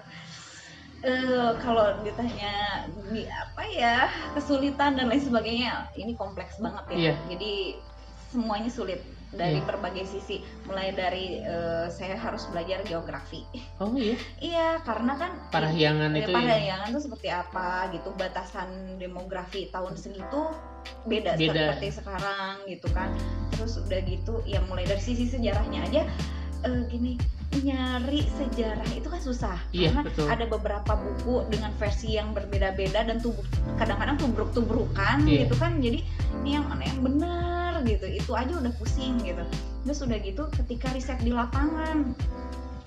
[1.05, 7.13] Eh, kalau ditanya di apa ya kesulitan dan lain sebagainya ini kompleks banget ya Iya.
[7.29, 7.53] jadi
[8.33, 9.65] semuanya sulit dari Iya.
[9.65, 13.41] berbagai sisi mulai dari eh, saya harus belajar geografi
[13.77, 19.67] Oh iya, iya karena kan parahyangan Ya, itu Parahyangan tuh seperti apa gitu batasan demografi
[19.69, 20.51] tahun segitu
[21.03, 21.73] beda, Beda.
[21.73, 23.09] seperti sekarang gitu kan
[23.51, 26.01] terus udah gitu ya mulai dari sisi sejarahnya aja
[26.63, 27.15] eh, gini
[27.55, 30.27] nyari sejarah itu kan susah Iya, karena betul.
[30.27, 33.41] ada beberapa buku dengan versi yang berbeda-beda dan tubuh
[33.79, 35.47] kadang-kadang tubruk-tubrukan Iya.
[35.47, 36.03] gitu kan jadi
[36.43, 38.05] ini yang mana yang benar gitu.
[38.09, 39.43] Itu aja udah pusing gitu.
[39.85, 42.15] Terus udah gitu ketika riset di lapangan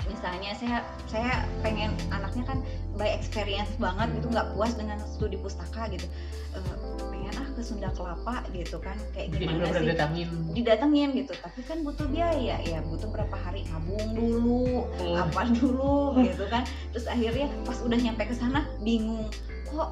[0.08, 2.58] misalnya saya saya pengen anaknya kan
[2.96, 6.08] by experience banget gitu nggak puas dengan studi pustaka gitu.
[6.56, 6.74] Eh,
[7.12, 8.96] pengen ah ke Sunda Kelapa gitu kan.
[9.12, 9.90] Kayak jadi gimana benar-benar sih?
[9.94, 10.28] datangin.
[10.56, 11.32] didatengin gitu.
[11.38, 15.14] Tapi kan butuh biaya ya butuh berapa hari nabung dulu Oh.
[15.22, 16.64] apa dulu gitu kan.
[16.90, 19.28] Terus akhirnya pas udah nyampe ke sana bingung
[19.72, 19.90] kok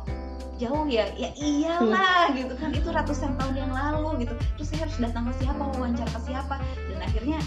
[0.57, 1.05] jauh ya?
[1.17, 4.35] Ya iyalah gitu kan itu ratusan tahun yang lalu gitu.
[4.57, 6.57] Terus saya harus datang ke siapa wawancara ke siapa?
[6.89, 7.39] Dan akhirnya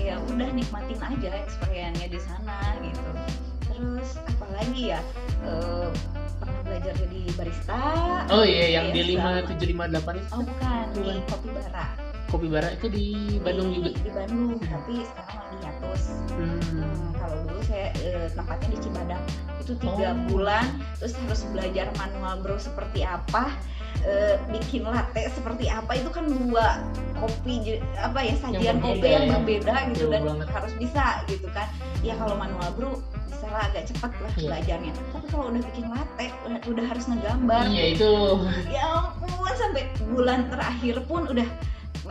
[0.00, 3.10] ya udah nikmatin aja experience-nya di sana gitu.
[3.68, 5.00] Terus apalagi ya
[5.44, 5.88] eh,
[6.40, 7.80] pernah belajar jadi barista?
[8.32, 10.28] Oh iya, yang Iya, di lima tujuh lima delapan itu.
[10.32, 11.18] Oh bukan di Bukan.
[11.28, 11.86] kopi bara
[12.34, 13.06] kopi bara itu di
[13.38, 13.90] Bandung di, juga.
[13.96, 16.02] di Bandung tapi sekarang lagi hiatus
[16.34, 16.58] Hmm.
[16.58, 19.22] Hmm, kalau dulu saya eh, tempatnya di Cibadak
[19.56, 20.18] itu tiga Oh.
[20.26, 20.66] bulan
[20.98, 23.54] terus harus belajar manual brew seperti apa
[24.02, 26.82] eh, bikin latte seperti apa itu kan dua
[27.14, 29.30] kopi apa ya sajian berbeda kopi yang ya.
[29.32, 30.48] berbeda gitu Jauh dan banget.
[30.50, 31.70] harus bisa gitu kan
[32.02, 32.94] ya kalau manual brew
[33.24, 34.46] bisa lah agak cepat lah Iya.
[34.50, 38.12] belajarnya tapi kalau udah bikin latte udah, udah harus ngegambar Iya itu
[38.68, 41.46] ya ampun sampai bulan terakhir pun udah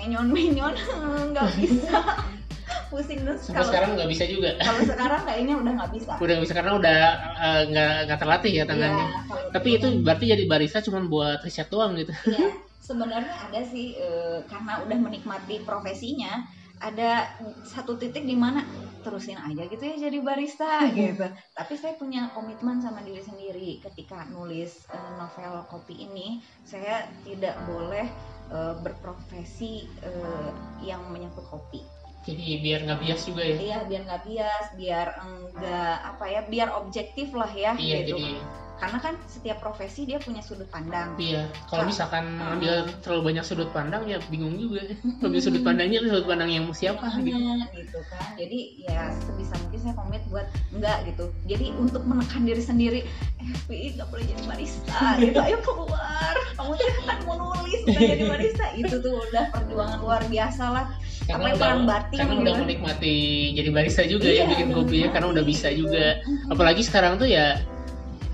[0.03, 0.75] menyon menyon
[1.31, 1.99] nggak bisa
[2.91, 4.51] pusing terus sampai kalau sekarang nggak bisa juga.
[4.59, 6.99] kalau sekarang kayaknya udah nggak bisa Udah nggak bisa karena udah
[7.39, 9.07] eh, nggak nggak terlatih ya tangannya.
[9.07, 12.13] Kalau Tapi itu berarti jadi barista cuma buat riset doang gitu.
[12.27, 12.47] Iya,
[12.83, 16.43] sebenarnya ada sih eh, karena udah menikmati profesinya
[16.83, 17.31] ada
[17.63, 18.59] satu titik di mana
[19.03, 21.23] terusin aja gitu ya jadi barista gitu.
[21.55, 23.79] Tapi saya punya komitmen sama diri sendiri.
[23.79, 28.07] Ketika nulis eh, novel kopi ini saya tidak boleh
[28.51, 30.49] eh, berprofesi eh,
[30.83, 31.83] yang menyangkut kopi.
[32.23, 33.55] Jadi biar nggak bias juga ya.
[33.59, 38.15] iya biar nggak bias biar enggak apa ya biar objektif lah ya Iya gitu.
[38.15, 38.39] jadi
[38.73, 42.57] karena kan setiap profesi dia punya sudut pandang iya kalau misalkan Ah.
[42.57, 44.81] ambil terlalu banyak sudut pandang ya bingung juga.
[45.23, 47.31] Ambil sudut pandangnya sudut pandang yang siapa gitu.
[47.37, 52.43] Makanya, gitu kan jadi ya sebisa mungkin saya komit buat enggak gitu jadi untuk menekan
[52.43, 52.99] diri sendiri
[53.39, 58.01] eh Pi nggak boleh jadi barista gitu ayo keluar kamu tuh kan mau nulis bukan
[58.03, 60.87] jadi barista itu tuh udah perjuangan luar biasa lah
[61.23, 62.43] Karena Apa yang udah, batin karena gitu.
[62.43, 63.15] udah menikmati
[63.55, 65.87] jadi barista juga ya Iya, bikin udah kopi ya karena udah bisa gitu.
[65.87, 66.05] juga.
[66.51, 67.63] Apalagi sekarang tuh ya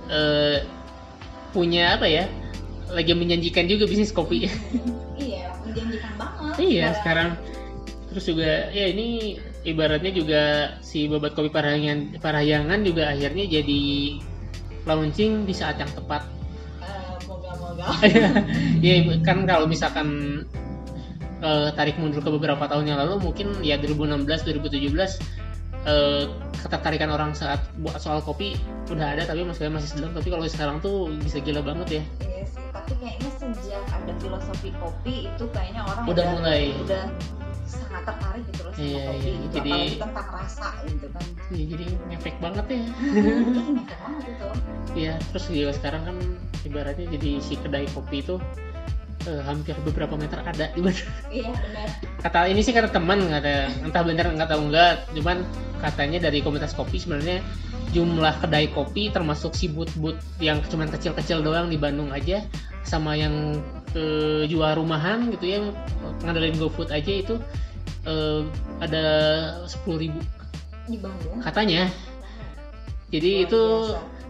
[0.10, 0.66] eh,
[1.56, 2.26] punya apa ya?
[2.90, 4.50] Lagi menjanjikan juga bisnis kopi.
[5.22, 7.38] iya menjanjikan banget Iya sekarang
[8.10, 10.42] terus juga ya ini ibaratnya juga
[10.82, 13.82] si babat kopi parahyangan parahyangan juga akhirnya jadi
[14.90, 16.26] launching di saat yang tepat.
[16.82, 17.86] eh, moga-moga
[18.86, 20.42] ya kan kalau misalkan
[21.46, 25.49] eh, tarik mundur ke beberapa tahun yang lalu mungkin ya 2016 2017
[25.82, 26.24] eh,
[26.58, 30.78] ketertarikan orang saat buat soal kopi udah ada tapi masih masih sedang tapi kalau sekarang
[30.80, 35.82] tuh bisa gila banget ya Iya sih, tapi kayaknya sejak ada filosofi kopi itu kayaknya
[35.84, 36.74] orang Udah mulai.
[36.80, 37.04] udah
[37.64, 39.34] sangat tertarik gitu loh sama Iya, kopi iya.
[39.38, 39.54] gitu.
[39.54, 42.76] Jadi- apalagi tentang rasa gitu kan Iya, jadi ngefek banget ya.
[42.76, 42.88] Ih,
[43.78, 44.48] ngefek banget itu
[44.98, 46.18] Iya, terus juga sekarang kan
[46.62, 48.36] ibaratnya jadi si kedai kopi itu
[49.28, 51.02] eh, hampir beberapa meter ada di mana.
[51.34, 51.88] iya benar
[52.20, 55.38] Kata ini sih kata teman kata entah benar nggak tahu enggak, cuman
[55.80, 57.40] katanya dari komunitas kopi sebenarnya
[57.96, 62.46] jumlah kedai kopi termasuk si but-but yang cuman kecil-kecil doang di Bandung aja
[62.86, 63.58] sama yang
[63.98, 65.60] eh, jual rumahan gitu ya
[66.22, 67.36] ngandelin GoFood aja itu
[68.06, 68.42] eh,
[68.84, 69.06] ada
[69.66, 70.20] 10.000 ribu
[70.90, 71.88] di Bandung katanya.
[73.10, 73.62] Jadi Luar itu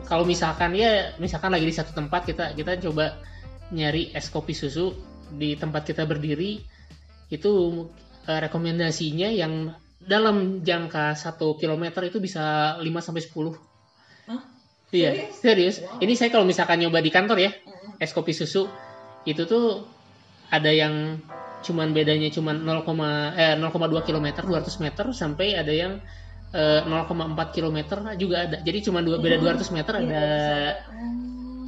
[0.07, 3.19] kalau misalkan ya misalkan lagi di satu tempat kita kita coba
[3.73, 4.93] nyari es kopi susu
[5.29, 6.61] di tempat kita berdiri
[7.29, 7.53] itu
[8.25, 13.69] eh, rekomendasinya yang dalam jangka satu kilometer itu bisa 5 sampai 10
[14.29, 14.41] Hah?
[14.89, 15.85] Iya, Serius?
[15.85, 16.01] Wow.
[16.01, 17.51] Ini saya kalau misalkan nyoba di kantor ya,
[18.01, 18.65] es kopi susu
[19.25, 19.85] itu tuh
[20.49, 21.21] ada yang
[21.61, 22.89] cuman bedanya cuman 0,
[23.37, 26.01] eh 0,2 km 200 meter sampai ada yang
[26.57, 27.77] eh, 0,4 km
[28.17, 28.57] juga ada.
[28.65, 30.25] Jadi cuma dua beda 200 meter Iya, ada.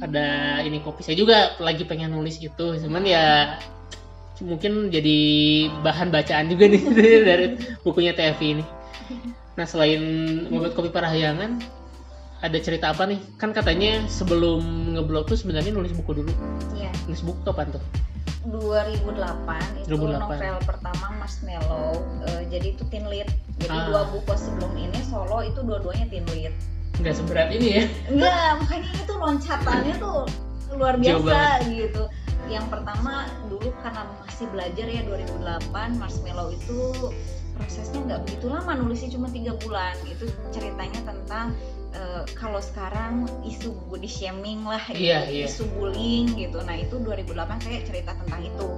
[0.02, 0.26] Ada
[0.66, 1.06] ini kopi.
[1.06, 3.56] Saya juga lagi pengen nulis itu, cuman ya
[4.42, 5.18] mungkin jadi
[5.86, 6.82] bahan bacaan juga nih
[7.30, 7.46] dari
[7.86, 8.64] bukunya TFI ini.
[9.54, 10.02] Nah selain
[10.50, 11.62] membuat kopi parahyangan,
[12.42, 13.22] ada cerita apa nih?
[13.38, 16.32] Kan katanya sebelum ngeblog tuh sebenarnya nulis buku dulu.
[16.74, 16.90] Iya.
[17.06, 17.82] Nulis buku kapan tuh?
[18.42, 20.18] 2008 itu 2008.
[20.18, 21.94] novel pertama Marshmallow
[22.26, 23.30] Eh, jadi itu teen lead
[23.62, 23.86] jadi Ah.
[23.86, 26.50] dua buku sebelum ini solo itu dua-duanya teen lead
[27.00, 27.84] Nggak seberat ini ya?
[28.10, 30.20] enggak makanya itu loncatannya tuh
[30.76, 32.02] luar biasa gitu.
[32.50, 37.12] Yang pertama dulu karena masih belajar ya 2008 Marshmallow itu
[37.52, 41.52] prosesnya nggak begitu lama nulisnya cuma tiga bulan itu ceritanya tentang
[41.92, 45.44] eh, kalau sekarang isu body shaming lah gitu, Iya, iya.
[45.46, 46.58] isu bullying gitu.
[46.64, 48.68] Nah itu 2008 saya cerita tentang itu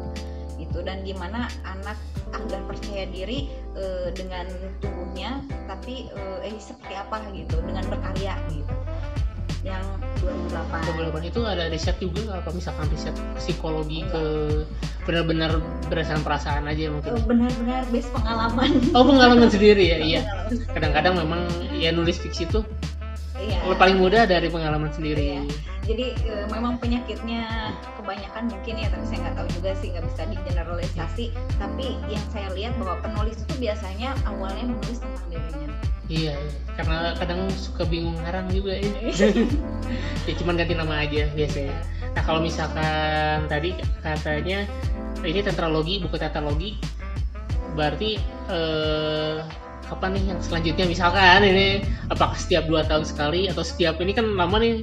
[0.75, 0.83] gitu.
[0.83, 1.95] Dan gimana anak
[2.35, 3.47] agar percaya diri
[3.79, 4.51] eh, dengan
[4.83, 5.39] tubuhnya
[5.71, 8.75] tapi eh, eh, seperti apa gitu dengan berkarya gitu.
[9.65, 9.87] Yang
[10.21, 14.23] 2008 2008 itu ada riset juga apa misalkan riset psikologi ke
[15.05, 15.57] benar-benar
[15.89, 17.13] berdasarkan perasaan aja Eh, mungkin.
[17.25, 18.71] benar-benar base pengalaman.
[18.93, 20.21] Oh pengalaman sendiri ya, iya.
[20.75, 22.65] Kadang-kadang memang ya nulis fiksi tuh
[23.49, 25.39] iya paling mudah dari pengalaman sendiri.
[25.39, 25.43] Iya.
[25.85, 30.23] jadi eh, memang penyakitnya kebanyakan mungkin ya tapi saya nggak tahu juga sih nggak bisa
[30.33, 31.27] digeneralisasi
[31.61, 35.69] tapi yang saya lihat bahwa penulis itu biasanya awalnya menulis tentang dirinya
[36.05, 36.61] Iya, iya.
[36.77, 38.93] karena kadang suka bingung ngarang juga ya.
[40.29, 41.73] ya cuman ganti nama aja biasanya.
[42.13, 43.73] Nah kalau misalkan tadi
[44.05, 44.69] katanya
[45.25, 46.77] ini tetralogi, buku tetralogi,
[47.73, 48.21] berarti
[48.53, 49.41] eh,
[49.95, 51.67] kapan nih yang selanjutnya misalkan ini
[52.11, 54.83] apakah setiap dua tahun sekali atau setiap ini kan lama nih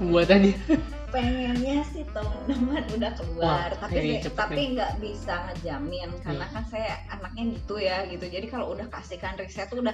[0.00, 0.54] pembuatannya.
[1.10, 6.54] pengennya sih tahun depan udah keluar Wah, tapi cepet tapi nggak bisa ngejamin karena Iya.
[6.54, 9.90] kan saya anaknya gitu ya gitu jadi kalau udah kasihkan riset tuh udah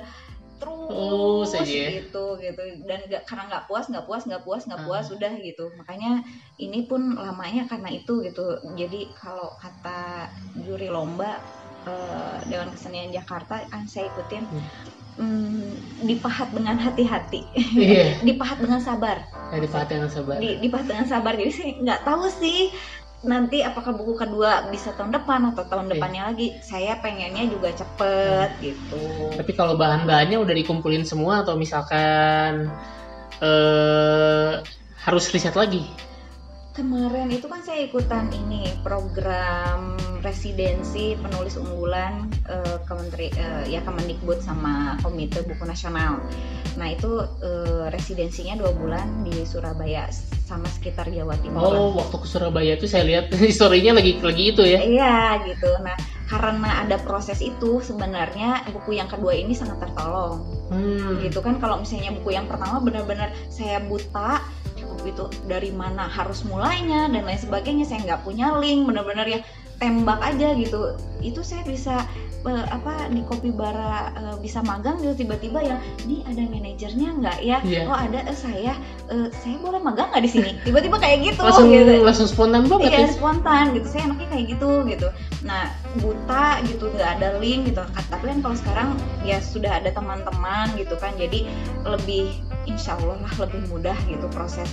[0.61, 1.89] terus Terus ya.
[2.05, 4.85] gitu gitu dan nggak karena nggak puas nggak puas nggak puas nggak Ah.
[4.85, 6.21] puas udah gitu makanya
[6.61, 8.45] ini pun lamanya karena itu gitu
[8.77, 10.29] jadi kalau kata
[10.69, 11.41] juri lomba
[11.87, 14.45] eh, Dewan Kesenian Jakarta kan saya ikutin.
[15.17, 15.73] Hmm,
[16.05, 17.41] dipahat dengan hati-hati.
[17.73, 19.25] Iya, dipahat dengan sabar.
[19.49, 20.37] Dari Fatih yang sabar.
[20.37, 21.33] di, dipahat dengan sabar.
[21.33, 22.69] Jadi saya nggak tahu sih
[23.25, 25.93] nanti apakah buku kedua bisa tahun depan atau tahun Iya.
[25.97, 26.53] depannya lagi.
[26.61, 29.01] Saya pengennya juga cepet gitu.
[29.41, 32.69] Tapi kalau bahan-bahannya udah dikumpulin semua atau misalkan
[33.41, 34.53] eh
[35.01, 35.81] harus riset lagi.
[36.77, 44.45] Kemarin itu kan saya ikutan ini program residensi penulis unggulan eh, kementeri eh, ya Kemendikbud
[44.45, 46.21] sama Komite Buku Nasional
[46.77, 50.13] nah itu eh, residensinya dua bulan di Surabaya
[50.47, 51.59] sama sekitar Jawa Timur.
[51.59, 54.79] Oh, waktu ke Surabaya itu saya lihat historinya lagi lagi itu ya.
[54.79, 55.67] Iya gitu.
[55.83, 55.99] Nah
[56.31, 60.47] karena ada proses itu sebenarnya buku yang kedua ini sangat tertolong.
[60.71, 61.19] Hmm.
[61.19, 64.39] Gitu kan kalau misalnya buku yang pertama benar-benar saya buta
[65.07, 69.41] cukup itu dari mana harus mulainya dan lain sebagainya saya nggak punya link benar-benar ya
[69.79, 70.97] tembak aja gitu.
[71.23, 72.03] Itu saya bisa
[72.47, 75.77] eh, apa di kopi bara eh, bisa magang gitu tiba-tiba ya
[76.07, 77.59] ini ada manajernya nggak ya?
[77.67, 77.83] Iya.
[77.91, 78.75] oh ada eh, saya
[79.11, 80.51] eh, saya boleh magang nggak di sini?
[80.63, 81.93] Tiba-tiba kayak gitu Langsung gitu.
[82.03, 83.09] langsung spontan banget iya ya.
[83.11, 83.87] spontan gitu.
[83.91, 85.09] Saya anaknya kayak gitu gitu.
[85.43, 87.83] Nah buta gitu nggak ada link gitu.
[87.83, 88.89] Tapi kan kalau sekarang
[89.27, 91.13] ya sudah ada teman-teman gitu kan.
[91.19, 91.49] Jadi
[91.83, 94.69] lebih insya Allah lah lebih mudah gitu proses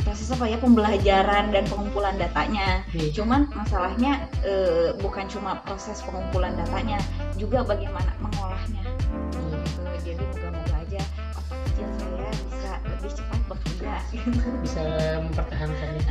[0.00, 3.12] proses apa ya pembelajaran dan pengumpulan datanya Iya.
[3.14, 6.98] cuman masalahnya eh, bukan cuma proses pengumpulan datanya
[7.36, 9.58] juga bagaimana mengolahnya Hmm.
[9.60, 9.82] gitu.
[10.06, 11.02] jadi moga-moga aja
[11.34, 14.30] otak kecil saya bisa lebih cepat bekerja gitu.
[14.62, 14.80] Bisa
[15.20, 16.02] mempertahankannya.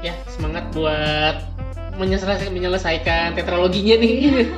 [0.00, 1.36] Ya, semangat buat
[1.94, 4.48] menyelesaikan, menyelesaikan tetraloginya nih.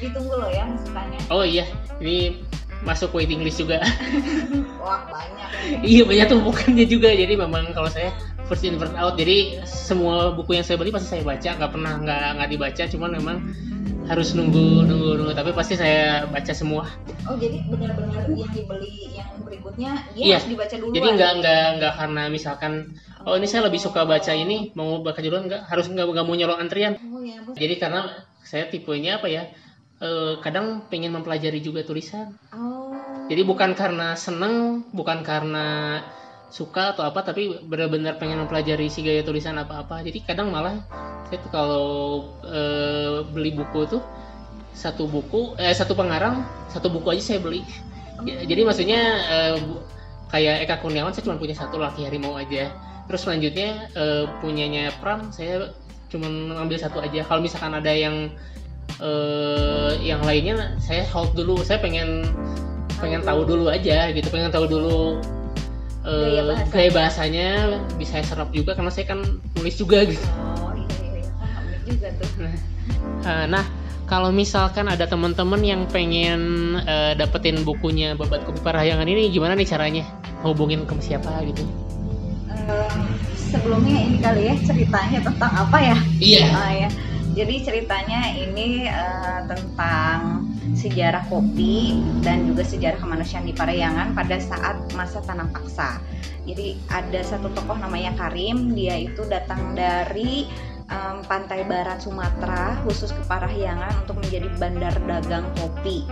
[0.00, 1.20] Ditunggu loh ya masukannya.
[1.30, 1.68] Oh iya,
[2.02, 2.42] ini
[2.82, 3.78] masuk waiting list juga.
[4.80, 5.48] Wah banyak.
[5.84, 7.12] iya banyak tumpukannya juga.
[7.12, 8.10] Jadi memang kalau saya
[8.48, 9.14] first in first out.
[9.20, 11.50] Jadi semua buku yang saya beli pasti saya baca.
[11.52, 12.82] Nggak pernah nggak nggak dibaca.
[12.88, 13.36] Cuman memang
[14.08, 15.32] harus nunggu nunggu nunggu.
[15.36, 16.88] Tapi pasti saya baca semua.
[17.28, 20.36] Oh jadi benar-benar yang dibeli yang berikutnya dia Iya.
[20.40, 20.92] harus dibaca dulu.
[20.96, 22.72] Jadi nggak nggak nggak karena misalkan
[23.28, 26.34] oh ini saya lebih suka baca ini mau baca duluan nggak harus nggak nggak mau
[26.34, 26.96] nyolong antrian.
[26.96, 27.38] Oh ya.
[27.52, 28.08] Jadi karena
[28.40, 29.44] saya tipenya apa ya?
[30.00, 32.34] Eh, kadang pengen mempelajari juga tulisan.
[32.56, 32.96] Oh.
[33.30, 36.00] Jadi bukan karena seneng, bukan karena
[36.50, 40.02] suka atau apa, tapi benar-benar pengen mempelajari si gaya tulisan apa-apa.
[40.02, 40.82] Jadi kadang malah
[41.30, 41.86] saya tuh kalau
[42.42, 44.02] eh, beli buku tuh
[44.74, 46.42] satu buku, eh satu pengarang,
[46.72, 47.62] satu buku aja saya beli.
[48.26, 49.00] Ya, jadi maksudnya
[49.62, 49.80] bu-
[50.28, 52.72] kayak Eka Kurniawan saya cuma punya satu laki harimau aja.
[53.06, 55.70] Terus selanjutnya eh, punyanya Pram saya
[56.10, 57.22] cuma ngambil satu aja.
[57.22, 58.34] Kalau misalkan ada yang
[59.00, 61.60] eh, yang lainnya saya hold dulu.
[61.64, 62.24] Saya pengen
[63.00, 65.16] pengen tahu dulu aja gitu pengen tahu dulu
[66.04, 66.68] eh, Gaya bahasa.
[66.68, 67.48] gaya bahasanya
[67.96, 69.24] bisa saya serap juga karena saya kan
[69.56, 70.20] nulis juga gitu
[70.60, 71.30] Oh iya iya, iya.
[71.40, 72.30] Paham juga tuh.
[73.24, 73.64] Eh, nah
[74.04, 76.40] kalau misalkan ada teman-teman yang pengen
[76.84, 80.04] eh, dapetin bukunya babat kopi parahyangan ini gimana nih caranya
[80.44, 81.64] hubungin ke siapa gitu
[83.50, 85.96] sebelumnya ini kali ya ceritanya tentang apa ya?
[86.22, 86.46] iya
[86.86, 86.88] ya.
[87.30, 94.76] Jadi ceritanya ini eh, tentang sejarah kopi dan juga sejarah kemanusiaan di Parayangan pada saat
[94.94, 95.98] masa tanam paksa.
[96.46, 100.48] Jadi ada satu tokoh namanya Karim, dia itu datang dari
[100.88, 106.08] em, pantai barat Sumatera khusus ke Parahyangan untuk menjadi bandar dagang kopi.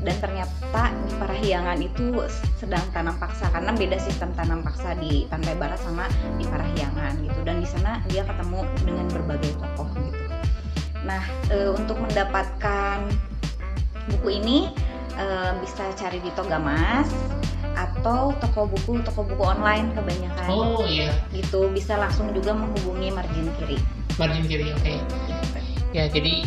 [0.00, 2.24] Dan ternyata di Parahyangan itu
[2.56, 6.08] sedang tanam paksa karena beda sistem tanam paksa di pantai barat sama
[6.40, 7.40] di Parahyangan gitu.
[7.44, 10.19] Dan di sana dia ketemu dengan berbagai tokoh gitu.
[11.04, 13.08] Nah, e, untuk mendapatkan
[14.10, 14.68] buku ini
[15.16, 15.24] e,
[15.64, 17.08] bisa cari di Togamas
[17.76, 20.46] atau toko buku toko buku online kebanyakan.
[20.50, 21.14] Oh iya.
[21.32, 23.78] Gitu bisa langsung juga menghubungi margin kiri.
[24.20, 24.94] Margin kiri oke.
[25.96, 26.44] Ya jadi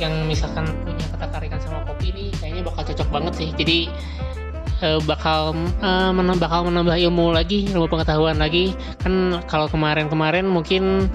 [0.00, 3.48] yang misalkan punya ketertarikan sama kopi ini kayaknya bakal cocok banget sih.
[3.58, 3.78] Jadi
[4.80, 8.72] eh, bakal eh, menam- bakal menambah ilmu lagi ilmu pengetahuan lagi.
[9.02, 11.10] Kan kalau kemarin-kemarin mungkin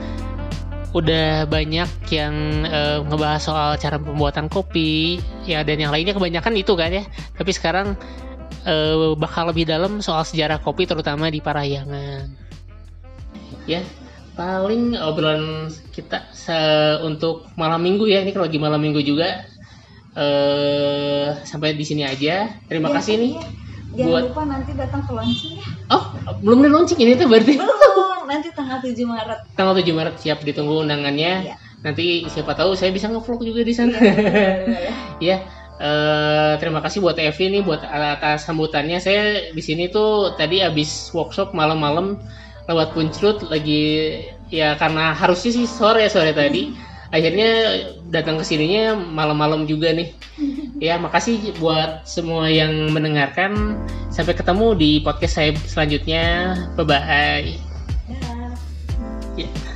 [0.96, 2.34] udah banyak yang
[2.64, 7.04] eh, ngebahas soal cara pembuatan kopi ya dan yang lainnya kebanyakan itu kan ya.
[7.36, 8.00] Tapi sekarang
[8.64, 12.32] eh, bakal lebih dalam soal sejarah kopi terutama di Parahyangan.
[13.68, 13.84] Ya
[14.36, 18.24] paling obrolan kita se- untuk malam minggu ya.
[18.24, 19.44] Ini kalau lagi malam minggu juga
[20.16, 22.56] eh sampai di sini aja.
[22.66, 23.44] Terima Ya, kasih nih iya.
[23.96, 25.66] jangan buat- lupa nanti datang ke launching ya.
[25.92, 26.04] Oh
[26.40, 27.60] belum ada launching ini tuh berarti.
[27.60, 29.40] Belum nanti tanggal 7 Maret.
[29.56, 31.34] Tanggal 7 Maret siap ditunggu undangannya.
[31.54, 31.56] Iya.
[31.86, 33.94] nanti siapa tahu saya bisa ngevlog juga di sana.
[34.02, 34.90] Iya.
[35.30, 35.38] ya
[35.78, 38.98] eh, terima kasih buat Evi nih buat atas sambutannya.
[38.98, 42.18] Saya di sini tuh tadi habis workshop malam-malam
[42.66, 44.18] lewat punclut lagi
[44.50, 46.74] ya karena harusnya sih sore sore tadi.
[47.16, 47.50] Akhirnya
[48.10, 50.10] datang ke sininya malam-malam juga nih.
[50.76, 53.80] Ya makasih buat semua yang mendengarkan.
[54.12, 56.52] Sampai ketemu di podcast saya selanjutnya.
[56.76, 57.75] Bye bye
[59.36, 59.44] Dah.
[59.44, 59.75] ya